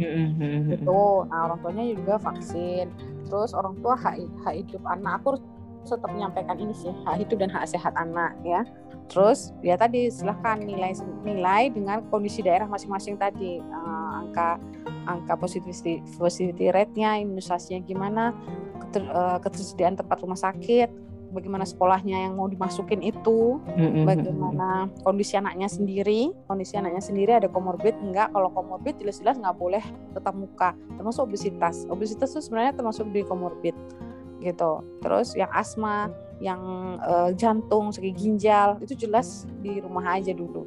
[0.74, 2.90] gitu nah orang tuanya juga vaksin.
[3.30, 5.44] Terus orang tua hak, hak hidup anak aku harus
[5.90, 8.62] tetap menyampaikan ini sih hak hidup dan hak sehat anak ya.
[9.10, 10.94] Terus ya tadi silahkan nilai
[11.26, 13.58] nilai dengan kondisi daerah masing-masing tadi.
[13.60, 14.62] Uh, angka
[15.10, 18.36] angka positivity positivity rate-nya imunisasinya gimana
[18.86, 23.62] keter, uh, ketersediaan tempat rumah sakit bagaimana sekolahnya yang mau dimasukin itu
[24.04, 26.34] bagaimana kondisi anaknya sendiri.
[26.50, 28.34] Kondisi anaknya sendiri ada komorbid enggak?
[28.34, 29.84] Kalau komorbid jelas-jelas nggak boleh
[30.14, 31.86] tetap muka termasuk obesitas.
[31.88, 33.78] Obesitas itu sebenarnya termasuk di komorbid
[34.40, 34.84] gitu.
[35.04, 36.62] Terus yang asma, yang
[37.04, 40.64] uh, jantung, segi ginjal itu jelas di rumah aja dulu.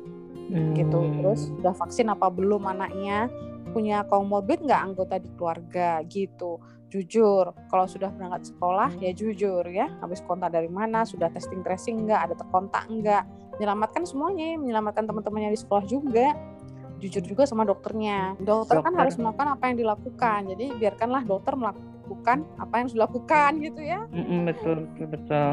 [0.52, 0.76] Hmm.
[0.76, 0.98] Gitu.
[1.20, 3.32] Terus udah vaksin apa belum anaknya?
[3.72, 6.60] Punya komorbid nggak anggota di keluarga gitu.
[6.92, 9.88] Jujur, kalau sudah berangkat sekolah ya jujur ya.
[10.04, 13.24] Habis kontak dari mana, sudah testing tracing nggak, ada terkontak nggak.
[13.56, 16.36] Menyelamatkan semuanya, menyelamatkan teman-temannya di sekolah juga
[17.02, 18.38] jujur juga sama dokternya.
[18.38, 20.40] Dokter, dokter kan harus melakukan apa yang dilakukan.
[20.54, 21.91] Jadi biarkanlah dokter melakukan
[22.58, 24.00] apa yang harus dilakukan gitu ya.
[24.12, 25.48] Mm-mm, betul betul betul.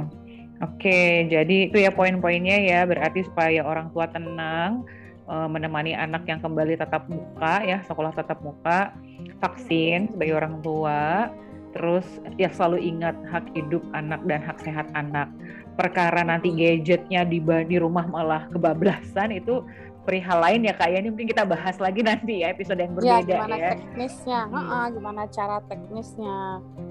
[0.60, 2.84] Oke, jadi itu ya poin-poinnya ya.
[2.84, 4.84] Berarti supaya orang tua tenang
[5.32, 8.92] uh, menemani anak yang kembali tatap muka ya, sekolah tatap muka,
[9.40, 11.32] vaksin sebagai orang tua.
[11.72, 12.04] Terus
[12.36, 15.32] ya selalu ingat hak hidup anak dan hak sehat anak.
[15.80, 19.64] Perkara nanti gadgetnya di di rumah malah kebablasan itu
[20.08, 23.30] perihal lain ya kak ya ini mungkin kita bahas lagi nanti ya episode yang berbeda
[23.30, 23.40] ya.
[23.40, 23.72] Gimana ya.
[23.76, 24.56] teknisnya, hmm.
[24.56, 26.38] uh, gimana cara teknisnya.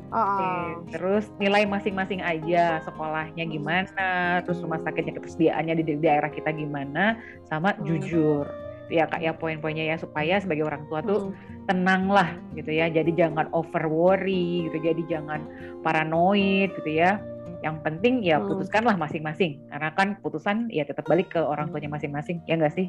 [0.09, 0.49] Uh, Oke,
[0.97, 3.53] terus nilai masing-masing aja sekolahnya hmm.
[3.53, 4.09] gimana,
[4.45, 7.85] terus rumah sakitnya ketersediaannya di daerah kita gimana, sama hmm.
[7.85, 8.47] jujur
[8.89, 11.69] ya kak ya poin-poinnya ya supaya sebagai orang tua tuh hmm.
[11.69, 15.45] tenang lah gitu ya jadi jangan over worry gitu jadi jangan
[15.85, 17.21] paranoid gitu ya
[17.63, 18.47] yang penting ya hmm.
[18.47, 22.89] putuskanlah masing-masing karena kan putusan ya tetap balik ke orang tuanya masing-masing ya enggak sih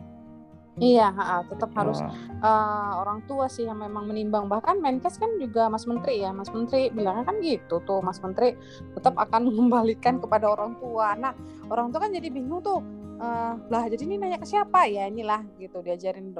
[0.79, 1.11] Iya,
[1.51, 1.99] tetap harus
[2.39, 4.47] uh, orang tua sih yang memang menimbang.
[4.47, 8.55] Bahkan Menkes kan juga Mas Menteri ya, Mas Menteri bilangnya kan gitu tuh, Mas Menteri
[8.95, 11.19] tetap akan mengembalikan kepada orang tua.
[11.19, 11.35] Nah,
[11.67, 12.79] orang tua kan jadi bingung tuh,
[13.19, 16.31] uh, lah jadi ini nanya ke siapa ya inilah gitu diajarin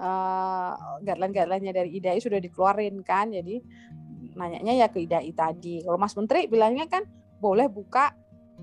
[0.00, 0.72] uh,
[1.04, 3.60] guideline-guideline-nya dari IDAI sudah dikeluarin kan, jadi
[4.40, 5.84] nanyanya ya ke IDAI tadi.
[5.84, 7.04] Kalau Mas Menteri bilangnya kan
[7.42, 8.14] boleh buka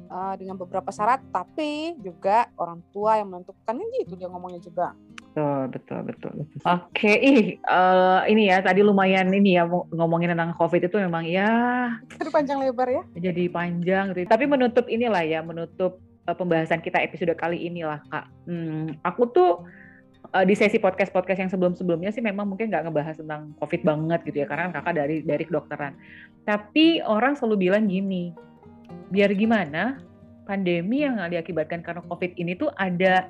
[0.08, 4.96] uh, dengan beberapa syarat, tapi juga orang tua yang menentukan kan gitu dia ngomongnya juga.
[5.30, 6.32] Betul, betul, betul.
[6.42, 6.58] betul.
[6.66, 7.16] Oke, okay.
[7.22, 11.52] ih uh, ini ya tadi lumayan ini ya ngomongin tentang COVID itu memang ya.
[12.18, 13.04] Jadi panjang lebar ya.
[13.14, 14.26] Jadi panjang gitu.
[14.26, 18.26] Tapi menutup inilah ya, menutup uh, pembahasan kita episode kali inilah kak.
[18.50, 19.52] Hmm, aku tuh
[20.34, 23.82] uh, di sesi podcast podcast yang sebelum sebelumnya sih memang mungkin nggak ngebahas tentang COVID
[23.86, 25.94] banget gitu ya, karena kakak dari dari kedokteran.
[26.50, 28.34] Tapi orang selalu bilang gini,
[29.10, 29.98] biar gimana
[30.50, 33.30] pandemi yang diakibatkan karena COVID ini tuh ada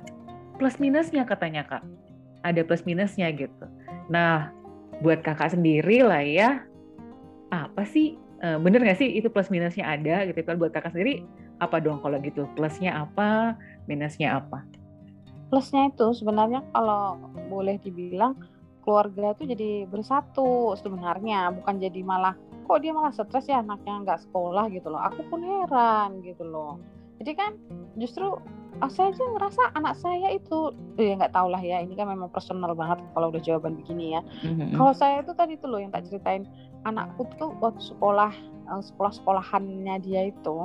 [0.56, 1.84] plus minusnya katanya kak.
[2.40, 3.68] Ada plus minusnya gitu.
[4.08, 4.52] Nah
[5.04, 6.50] buat kakak sendiri lah ya
[7.50, 10.40] apa sih eh, bener gak sih itu plus minusnya ada gitu?
[10.44, 11.24] Kan buat kakak sendiri
[11.60, 12.48] apa dong kalau gitu?
[12.56, 14.64] Plusnya apa minusnya apa?
[15.52, 17.20] Plusnya itu sebenarnya kalau
[17.52, 18.38] boleh dibilang
[18.80, 22.32] keluarga itu jadi bersatu sebenarnya bukan jadi malah
[22.70, 25.02] kok dia malah stres ya anaknya nggak sekolah gitu loh.
[25.10, 26.78] Aku pun heran gitu loh.
[27.18, 27.58] Jadi kan
[27.98, 28.38] justru
[28.80, 32.30] oh, saya aja ngerasa anak saya itu ya nggak tau lah ya ini kan memang
[32.30, 34.22] personal banget kalau udah jawaban begini ya.
[34.46, 34.78] Mm-hmm.
[34.78, 36.46] kalau saya itu tadi tuh loh yang tak ceritain
[36.86, 38.32] anakku tuh waktu sekolah
[38.70, 40.56] eh, sekolah sekolahannya dia itu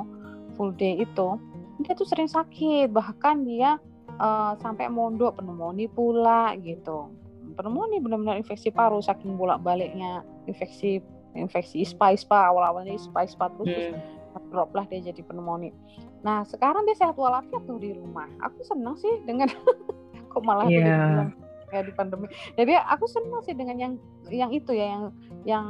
[0.54, 1.36] full day itu
[1.84, 2.88] dia tuh sering sakit.
[2.88, 3.76] Bahkan dia
[4.16, 7.12] uh, sampai mondok pneumonia pula gitu.
[7.56, 11.04] Pneumonia benar-benar infeksi paru saking bolak baliknya infeksi
[11.36, 13.76] infeksi ispa ispa awal awalnya ispa ispa terus, mm.
[14.32, 15.72] terus drop lah dia jadi pneumonia.
[16.24, 18.28] Nah sekarang dia sehat walafiat tuh di rumah.
[18.44, 19.48] Aku senang sih dengan
[20.32, 21.28] kok malah yeah.
[21.70, 22.26] kayak di pandemi.
[22.56, 23.92] Jadi aku senang sih dengan yang
[24.28, 25.04] yang itu ya yang
[25.46, 25.66] yang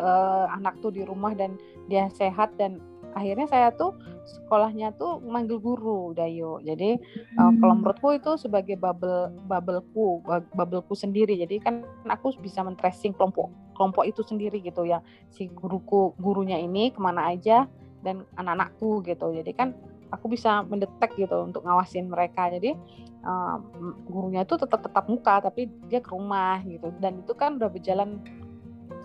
[0.00, 2.82] uh, anak tuh di rumah dan dia sehat dan
[3.16, 3.96] akhirnya saya tuh
[4.28, 6.60] sekolahnya tuh manggil guru Dayo.
[6.60, 7.40] Jadi hmm.
[7.40, 10.20] uh, kalau menurutku itu sebagai bubble bubbleku
[10.52, 11.40] bubbleku sendiri.
[11.40, 15.00] Jadi kan aku bisa men-tracing kelompok kelompok itu sendiri gitu ya.
[15.32, 17.64] Si guruku gurunya ini ke mana aja
[18.06, 19.68] dan anak-anakku gitu jadi kan
[20.14, 22.78] aku bisa mendetek gitu untuk ngawasin mereka jadi
[23.26, 23.58] uh,
[24.06, 28.22] gurunya itu tetap tetap muka tapi dia ke rumah gitu dan itu kan udah berjalan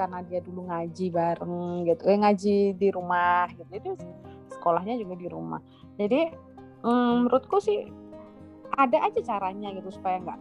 [0.02, 3.70] karena dia dulu ngaji bareng gitu eh ngaji di rumah gitu.
[3.70, 3.90] Jadi
[4.58, 5.62] sekolahnya juga di rumah.
[6.02, 6.34] Jadi
[6.82, 7.86] um, menurutku sih
[8.74, 10.40] ada aja caranya gitu supaya nggak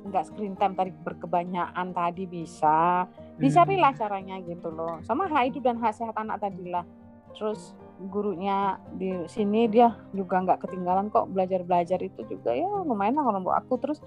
[0.00, 3.10] nggak screen time tadi berkebanyakan tadi bisa.
[3.36, 4.00] Dicarilah hmm.
[4.00, 5.02] caranya gitu loh.
[5.02, 6.86] Sama hidup dan hak sehat anak tadi lah
[7.30, 7.78] terus
[8.10, 12.54] gurunya di sini dia juga nggak ketinggalan kok belajar belajar itu juga.
[12.54, 13.74] Ya lumayan lah kalau aku.
[13.78, 13.98] Terus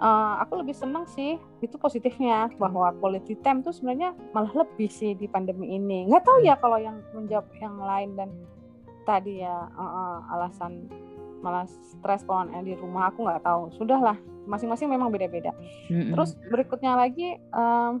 [0.00, 5.14] uh, aku lebih senang sih itu positifnya bahwa quality time tuh sebenarnya malah lebih sih
[5.14, 6.08] di pandemi ini.
[6.08, 8.30] Nggak tahu ya kalau yang menjawab yang lain dan
[9.04, 10.88] tadi ya uh, uh, alasan
[11.44, 13.68] malah stres kalau di rumah aku nggak tahu.
[13.76, 14.16] Sudahlah
[14.48, 15.52] masing-masing memang beda-beda.
[15.88, 16.12] Mm-hmm.
[16.16, 18.00] terus berikutnya lagi um,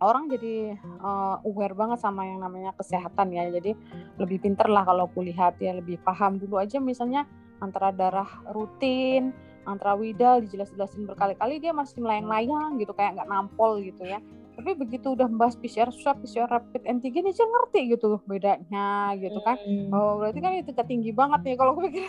[0.00, 3.48] orang jadi uh, aware banget sama yang namanya kesehatan ya.
[3.52, 3.76] Jadi
[4.16, 7.28] lebih pinter lah kalau aku lihat ya lebih paham dulu aja misalnya
[7.60, 9.32] antara darah rutin
[9.66, 14.22] antara widal dijelas-jelasin berkali-kali dia masih melayang-layang gitu kayak nggak nampol gitu ya
[14.56, 19.60] tapi begitu udah membahas PCR swab, PCR rapid antigen aja ngerti gitu bedanya gitu kan.
[19.60, 19.92] Hmm.
[19.92, 22.08] Oh berarti kan itu tinggi banget nih kalau gue pikir.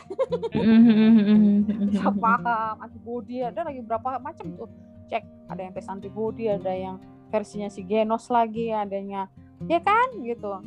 [1.92, 4.72] Bisa paham antibody ada lagi berapa macam tuh.
[5.12, 6.96] Cek ada yang tes antibody, ada yang
[7.28, 9.28] versinya si Genos lagi adanya
[9.68, 10.64] ya kan gitu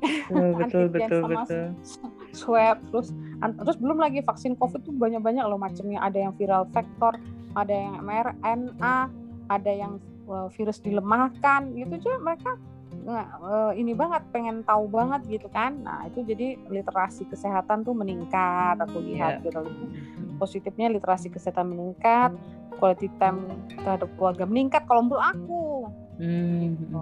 [0.60, 1.64] betul betul sama betul
[2.32, 3.08] swab terus
[3.42, 7.16] terus belum lagi vaksin covid tuh banyak banyak loh macamnya ada yang viral vector
[7.56, 8.96] ada yang mRNA
[9.48, 9.92] ada yang
[10.28, 12.52] uh, virus dilemahkan gitu aja mereka
[13.08, 18.78] uh, ini banget pengen tahu banget gitu kan nah itu jadi literasi kesehatan tuh meningkat
[18.78, 19.44] aku lihat yeah.
[19.48, 19.64] gitu
[20.38, 22.30] positifnya literasi kesehatan meningkat
[22.78, 23.42] quality time
[23.74, 25.62] terhadap keluarga meningkat kalau menurut aku.
[26.22, 26.78] Hmm.
[26.78, 26.98] Gitu.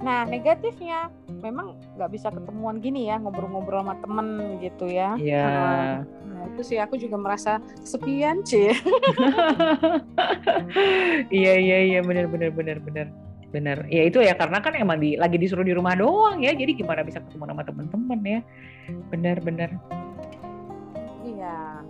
[0.00, 1.12] Nah negatifnya
[1.44, 4.28] memang nggak bisa ketemuan gini ya ngobrol-ngobrol sama temen
[4.64, 5.16] gitu ya.
[5.20, 5.48] Iya.
[6.04, 8.72] Nah itu sih aku juga merasa kesepian sih.
[11.40, 13.06] iya iya iya benar benar benar benar
[13.52, 13.78] benar.
[13.92, 16.56] Ya itu ya karena kan emang di lagi disuruh di rumah doang ya.
[16.56, 18.40] Jadi gimana bisa ketemu sama temen-temen ya.
[19.12, 19.70] Benar benar.
[21.28, 21.84] Iya.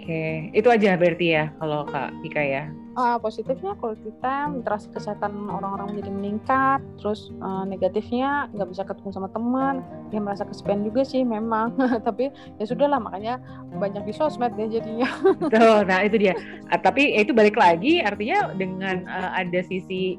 [0.00, 2.64] Oke, itu aja berarti ya kalau Kak Ika ya.
[2.96, 9.08] Uh, positifnya kalau kita literasi kesehatan orang-orang menjadi meningkat, terus uh, negatifnya nggak bisa ketemu
[9.12, 11.76] sama teman, ya merasa kesepian juga sih memang,
[12.08, 13.44] tapi ya sudahlah makanya
[13.76, 15.06] banyak di sosmed deh jadinya.
[15.52, 16.32] Tuh, nah itu dia.
[16.72, 20.16] Uh, tapi itu balik lagi, artinya dengan uh, ada sisi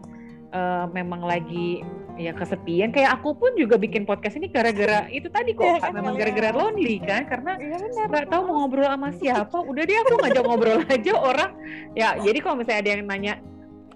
[0.54, 1.82] uh, memang lagi
[2.22, 2.94] ya kesepian.
[2.94, 6.54] Kayak aku pun juga bikin podcast ini gara-gara itu tadi kok ya, kan, memang gara-gara
[6.54, 7.26] lonely kan?
[7.26, 9.58] Karena iya, nggak ya, tahu mau ngobrol sama siapa.
[9.58, 11.52] Udah deh aku ngajak ngobrol aja orang.
[11.98, 13.34] Ya jadi kalau misalnya ada yang nanya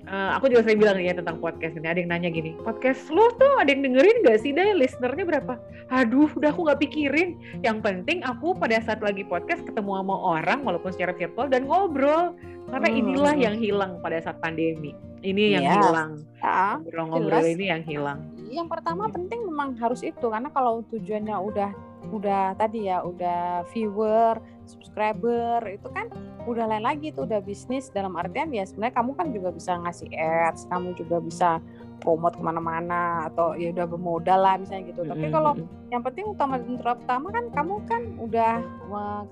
[0.06, 1.90] Uh, aku juga sering bilang ya tentang podcast ini.
[1.90, 4.54] Ada yang nanya gini, podcast lo tuh ada yang dengerin gak sih?
[4.54, 5.58] Deh, listenernya berapa?
[5.90, 7.42] Aduh, udah aku gak pikirin.
[7.66, 12.38] Yang penting aku pada saat lagi podcast ketemu sama orang, walaupun secara virtual, dan ngobrol.
[12.70, 13.00] Karena hmm.
[13.02, 14.94] inilah yang hilang pada saat pandemi.
[15.26, 15.74] Ini yang yes.
[15.82, 16.12] hilang.
[16.38, 18.20] Ya, Ngobrol-ngobrol ini yang hilang.
[18.46, 21.72] Yang pertama penting memang harus itu, karena kalau tujuannya udah
[22.14, 24.38] udah tadi ya udah viewer
[24.70, 26.06] subscriber itu kan
[26.46, 27.90] udah lain lagi tuh udah bisnis.
[27.90, 31.50] Dalam artian ya sebenarnya kamu kan juga bisa ngasih ads kamu juga bisa
[31.96, 35.02] promote ke mana-mana atau ya udah bermodal lah misalnya gitu.
[35.06, 35.58] Tapi kalau
[35.90, 38.54] yang penting utama utama kan kamu kan udah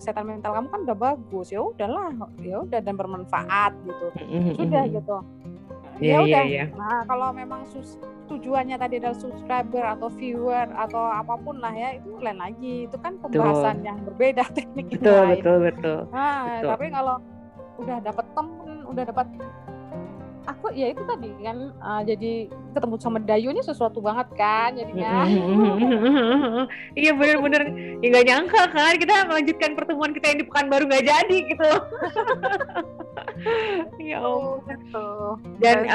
[0.02, 1.48] kesehatan mental kamu kan udah bagus.
[1.54, 2.10] Ya udahlah
[2.42, 4.08] ya udah dan bermanfaat gitu.
[4.58, 5.18] Sudah gitu
[6.00, 6.68] yeah, ya iya, udah yeah, yeah.
[6.78, 8.00] nah kalau memang sus
[8.32, 12.98] tujuannya tadi adalah subscriber atau viewer atau apa pun lah ya itu lain lagi itu
[12.98, 13.88] kan pembahasan betul.
[13.92, 15.32] yang berbeda teknik betul lain.
[15.38, 16.70] betul betul nah betul.
[16.72, 17.16] tapi kalau
[17.74, 19.28] udah dapat temen udah dapat
[20.44, 25.24] aku ya itu tadi kan uh, jadi ketemu sama Dayu ini sesuatu banget kan jadinya.
[26.94, 27.62] Iya bener-bener.
[28.00, 31.72] Ya nggak nyangka kan kita melanjutkan pertemuan kita yang di baru nggak jadi gitu.
[34.00, 35.08] Ya oh gitu.
[35.60, 35.88] Dan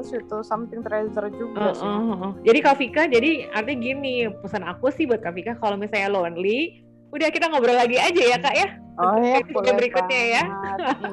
[0.00, 1.86] itu something treasure juga uh, sih.
[1.86, 2.32] Uh, uh.
[2.44, 6.84] jadi Kak Vika jadi artinya gini pesan aku sih buat Kak Vika kalau misalnya lonely
[7.10, 8.68] udah kita ngobrol lagi aja ya kak ya.
[9.00, 9.40] Oh ya
[9.74, 10.42] berikutnya ya.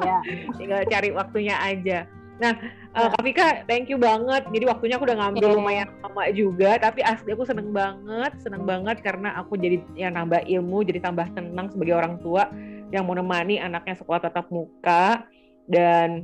[0.03, 0.17] iya.
[0.59, 2.05] tinggal cari waktunya aja
[2.37, 2.53] Nah,
[2.93, 4.45] uh, Kak Vika, thank you banget.
[4.53, 5.57] Jadi waktunya aku udah ngambil yeah.
[5.57, 10.45] lumayan lama juga, tapi asli aku seneng banget, seneng banget karena aku jadi yang nambah
[10.45, 12.49] ilmu, jadi tambah tenang sebagai orang tua
[12.93, 15.27] yang mau nemani anaknya sekolah tatap muka
[15.67, 16.23] dan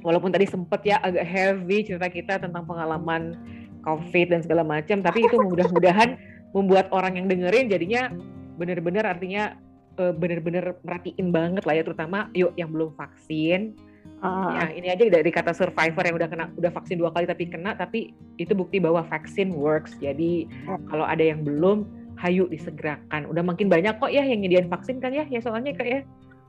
[0.00, 3.36] walaupun tadi sempet ya agak heavy cerita kita tentang pengalaman
[3.82, 6.14] COVID dan segala macam, tapi itu mudah-mudahan
[6.54, 8.10] membuat orang yang dengerin jadinya
[8.54, 9.58] bener-bener artinya
[9.98, 13.72] uh, bener-bener merhatiin banget lah ya terutama yuk yang belum vaksin
[14.20, 17.48] Uh, ya ini aja dari kata survivor yang udah kena udah vaksin dua kali tapi
[17.48, 19.96] kena tapi itu bukti bahwa vaksin works.
[19.96, 21.88] Jadi uh, kalau ada yang belum
[22.20, 23.24] hayu disegerakan.
[23.32, 26.00] Udah makin banyak kok ya yang nyediain vaksin kan ya ya soalnya kayak ya.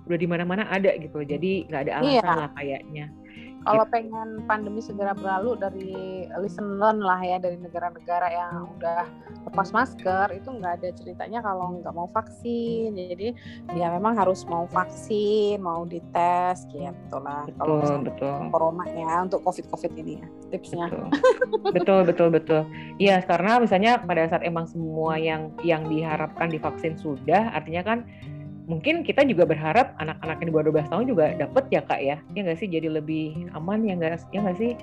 [0.04, 1.24] Udah di mana-mana ada gitu.
[1.24, 2.32] Jadi nggak ada alasan iya.
[2.36, 3.06] lah kayaknya
[3.62, 3.94] kalau gitu.
[3.94, 9.06] pengen pandemi segera berlalu dari listen learn lah ya dari negara-negara yang udah
[9.50, 13.34] lepas masker itu nggak ada ceritanya kalau nggak mau vaksin jadi
[13.78, 18.50] ya memang harus mau vaksin mau dites gitu lah kalau betul.
[18.50, 21.10] corona ya untuk covid covid ini ya tipsnya betul
[21.74, 22.62] betul betul betul
[22.98, 28.00] iya karena misalnya pada saat emang semua yang yang diharapkan divaksin sudah artinya kan
[28.70, 32.18] mungkin kita juga berharap anak-anak yang di bawah 12 tahun juga dapat ya kak ya
[32.38, 34.74] ya nggak sih jadi lebih aman ya nggak ya nggak sih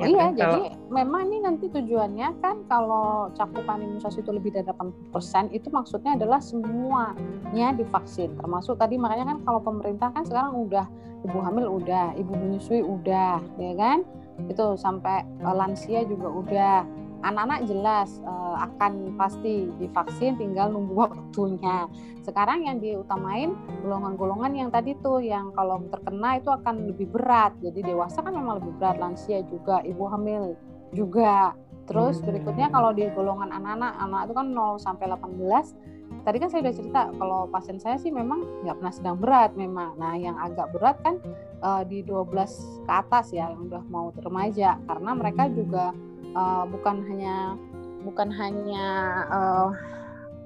[0.00, 0.32] ya iya, kan?
[0.32, 6.16] jadi memang ini nanti tujuannya kan kalau cakupan imunisasi itu lebih dari 80% itu maksudnya
[6.16, 8.32] adalah semuanya divaksin.
[8.40, 10.88] Termasuk tadi makanya kan kalau pemerintah kan sekarang udah
[11.28, 14.00] ibu hamil udah, ibu menyusui udah, ya kan?
[14.48, 16.76] Itu sampai uh, lansia juga udah
[17.22, 21.86] anak-anak jelas uh, akan pasti divaksin tinggal nunggu waktunya.
[22.22, 27.54] Sekarang yang diutamain golongan-golongan yang tadi tuh yang kalau terkena itu akan lebih berat.
[27.62, 30.58] Jadi dewasa kan memang lebih berat lansia juga ibu hamil
[30.92, 31.54] juga.
[31.86, 32.26] Terus hmm.
[32.30, 36.74] berikutnya kalau di golongan anak-anak anak itu kan 0 sampai 18 tadi kan saya sudah
[36.76, 39.98] cerita kalau pasien saya sih memang nggak pernah sedang berat memang.
[39.98, 41.18] Nah yang agak berat kan
[41.64, 45.90] uh, di 12 ke atas ya yang udah mau remaja karena mereka juga
[46.36, 47.56] uh, bukan hanya
[48.02, 48.86] bukan hanya
[49.30, 49.68] uh,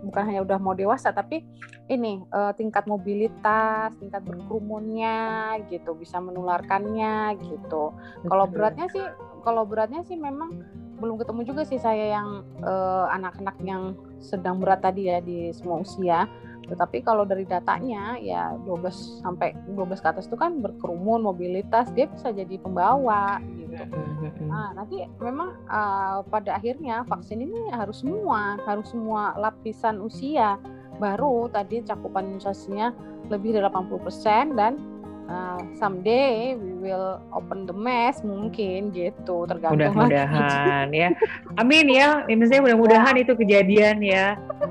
[0.04, 1.42] bukan hanya udah mau dewasa tapi
[1.86, 7.94] ini uh, tingkat mobilitas, tingkat berkerumunnya gitu bisa menularkannya gitu.
[8.26, 9.02] Kalau beratnya sih
[9.46, 10.50] kalau beratnya sih memang
[10.96, 12.28] belum ketemu juga sih saya yang
[13.12, 13.82] anak-anak uh, yang
[14.18, 16.26] sedang berat tadi ya di semua usia.
[16.66, 22.10] Tetapi kalau dari datanya ya 12 sampai 12 ke atas itu kan berkerumun, mobilitas, dia
[22.10, 24.42] bisa jadi pembawa gitu gitu.
[24.50, 30.58] Nah, nanti memang uh, pada akhirnya vaksin ini harus semua, harus semua lapisan usia.
[30.96, 32.90] Baru tadi cakupan imunisasinya
[33.28, 34.80] lebih dari 80% dan
[35.28, 41.10] uh, someday we will open the mask mungkin gitu tergantung mudah-mudahan ya
[41.58, 43.22] amin ya misalnya mudah-mudahan ya.
[43.26, 44.26] itu kejadian ya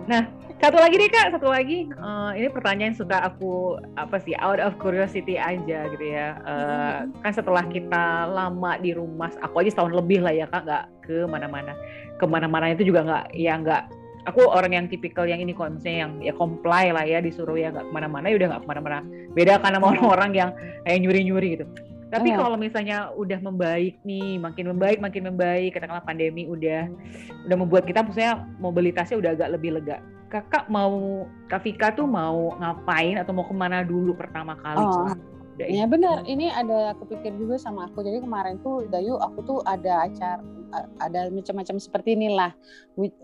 [0.08, 0.24] nah
[0.64, 1.91] satu lagi deh kak satu lagi.
[1.99, 6.39] Uh, ini pertanyaan suka aku apa sih out of curiosity aja gitu ya.
[6.47, 10.84] Uh, kan setelah kita lama di rumah aku aja setahun lebih lah ya kak nggak
[11.03, 11.76] ke mana-mana.
[12.16, 13.84] Ke mana-mana itu juga nggak ya nggak
[14.32, 17.86] aku orang yang tipikal yang ini misalnya yang ya comply lah ya disuruh ya nggak
[17.86, 18.99] ke mana-mana ya udah nggak ke mana-mana.
[19.36, 20.49] Beda karena sama orang-orang yang
[20.88, 21.68] kayak nyuri-nyuri gitu.
[22.06, 22.38] Tapi oh.
[22.38, 26.88] kalau misalnya udah membaik nih, makin membaik, makin membaik, katakanlah pandemi udah
[27.49, 29.99] udah membuat kita maksudnya mobilitasnya udah agak lebih lega
[30.36, 34.83] kakak mau Kak Vika tuh mau ngapain atau mau ke mana dulu pertama kali?
[34.83, 35.15] Oh.
[35.55, 38.03] Ya benar, ini ada kepikir juga sama aku.
[38.03, 40.43] Jadi kemarin tuh Dayu aku tuh ada acara
[40.99, 42.51] ada macam-macam seperti inilah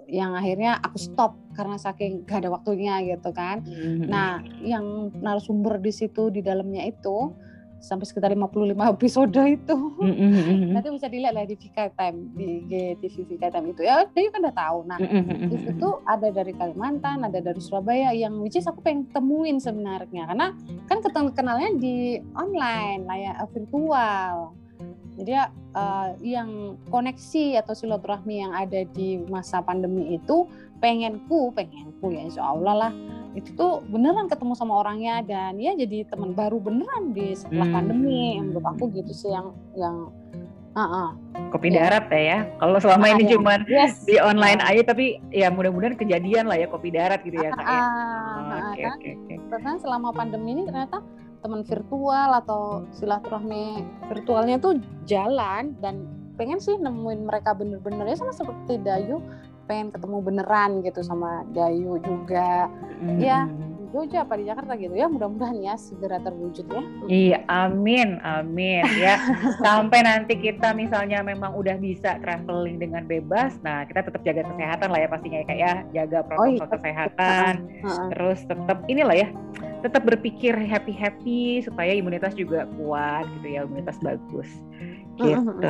[0.08, 3.60] yang akhirnya aku stop karena saking gak ada waktunya gitu kan.
[3.68, 4.08] Mm-hmm.
[4.08, 7.36] Nah, yang narasumber di situ di dalamnya itu
[7.82, 9.78] sampai sekitar 55 episode itu.
[9.98, 10.72] Mm-hmm.
[10.72, 13.82] Nanti bisa dilihat lah di Vika Time di GTV Vika Time itu.
[13.82, 14.78] Ya, dia kan udah tahu.
[14.86, 15.50] Nah, mm-hmm.
[15.50, 20.30] di situ ada dari Kalimantan, ada dari Surabaya yang which is aku pengen temuin sebenarnya
[20.30, 20.54] karena
[20.86, 24.54] kan ketemu kenalnya di online lah ya virtual.
[25.12, 25.38] Jadi
[25.76, 30.48] uh, yang koneksi atau silaturahmi yang ada di masa pandemi itu
[30.82, 32.94] pengenku, pengenku ya insya Allah lah
[33.32, 37.76] itu tuh beneran ketemu sama orangnya dan ya jadi teman baru beneran di setelah hmm.
[37.76, 40.12] pandemi menurut aku gitu sih yang yang
[40.76, 41.10] uh -uh.
[41.52, 41.88] kopi ya.
[41.88, 43.30] darat ya ya kalau selama ah, ini ya.
[43.36, 44.04] cuma yes.
[44.04, 47.66] di online aja tapi ya mudah-mudahan kejadian lah ya kopi darat gitu ya kak
[48.76, 51.00] ya oke oke karena selama pandemi ini ternyata
[51.42, 54.78] teman virtual atau silaturahmi virtualnya tuh
[55.10, 56.06] jalan dan
[56.40, 59.20] pengen sih nemuin mereka bener-bener ya sama seperti Dayu
[59.72, 62.68] pengen ketemu beneran gitu sama Dayu juga.
[63.00, 63.18] Mm.
[63.24, 63.48] ya
[63.92, 66.84] Jogja apa di Jakarta gitu ya mudah-mudahan ya segera terwujud ya.
[67.12, 68.88] Iya amin amin.
[68.96, 69.20] Ya
[69.66, 74.96] sampai nanti kita misalnya memang udah bisa traveling dengan bebas nah kita tetap jaga kesehatan
[74.96, 75.74] lah ya pastinya ya kayak ya.
[75.92, 76.68] Jaga oh, protokol oh, iya.
[76.72, 77.54] kesehatan
[78.16, 79.28] terus tetap inilah ya
[79.84, 84.48] tetap berpikir happy happy supaya imunitas juga kuat gitu ya imunitas bagus
[85.18, 85.70] gitu.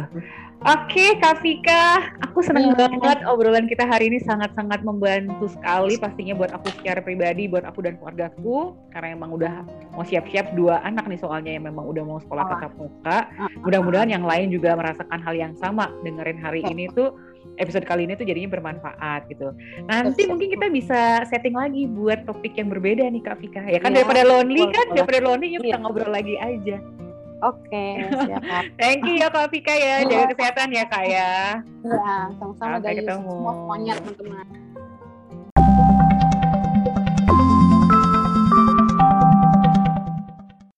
[0.62, 2.86] Oke, okay, Kak Vika, aku senang yeah.
[2.86, 7.82] banget obrolan kita hari ini sangat-sangat membantu sekali pastinya buat aku secara pribadi, buat aku
[7.82, 9.66] dan keluargaku karena emang udah
[9.98, 13.26] mau siap-siap dua anak nih soalnya yang memang udah mau sekolah tatap muka.
[13.66, 17.10] Mudah-mudahan yang lain juga merasakan hal yang sama dengerin hari ini tuh
[17.58, 19.50] episode kali ini tuh jadinya bermanfaat gitu.
[19.90, 23.66] Nanti mungkin kita bisa setting lagi buat topik yang berbeda nih Kak Vika.
[23.66, 24.06] Ya kan yeah.
[24.06, 25.82] daripada lonely kan, daripada lonely yuk kita iya.
[25.82, 26.78] ngobrol lagi aja.
[27.42, 28.42] Oke, siap.
[28.82, 31.32] Thank you ya Kak Vika ya, jaga kesehatan ya Kak ya.
[31.82, 34.61] Iya, sama-sama dari semua semuanya teman-teman.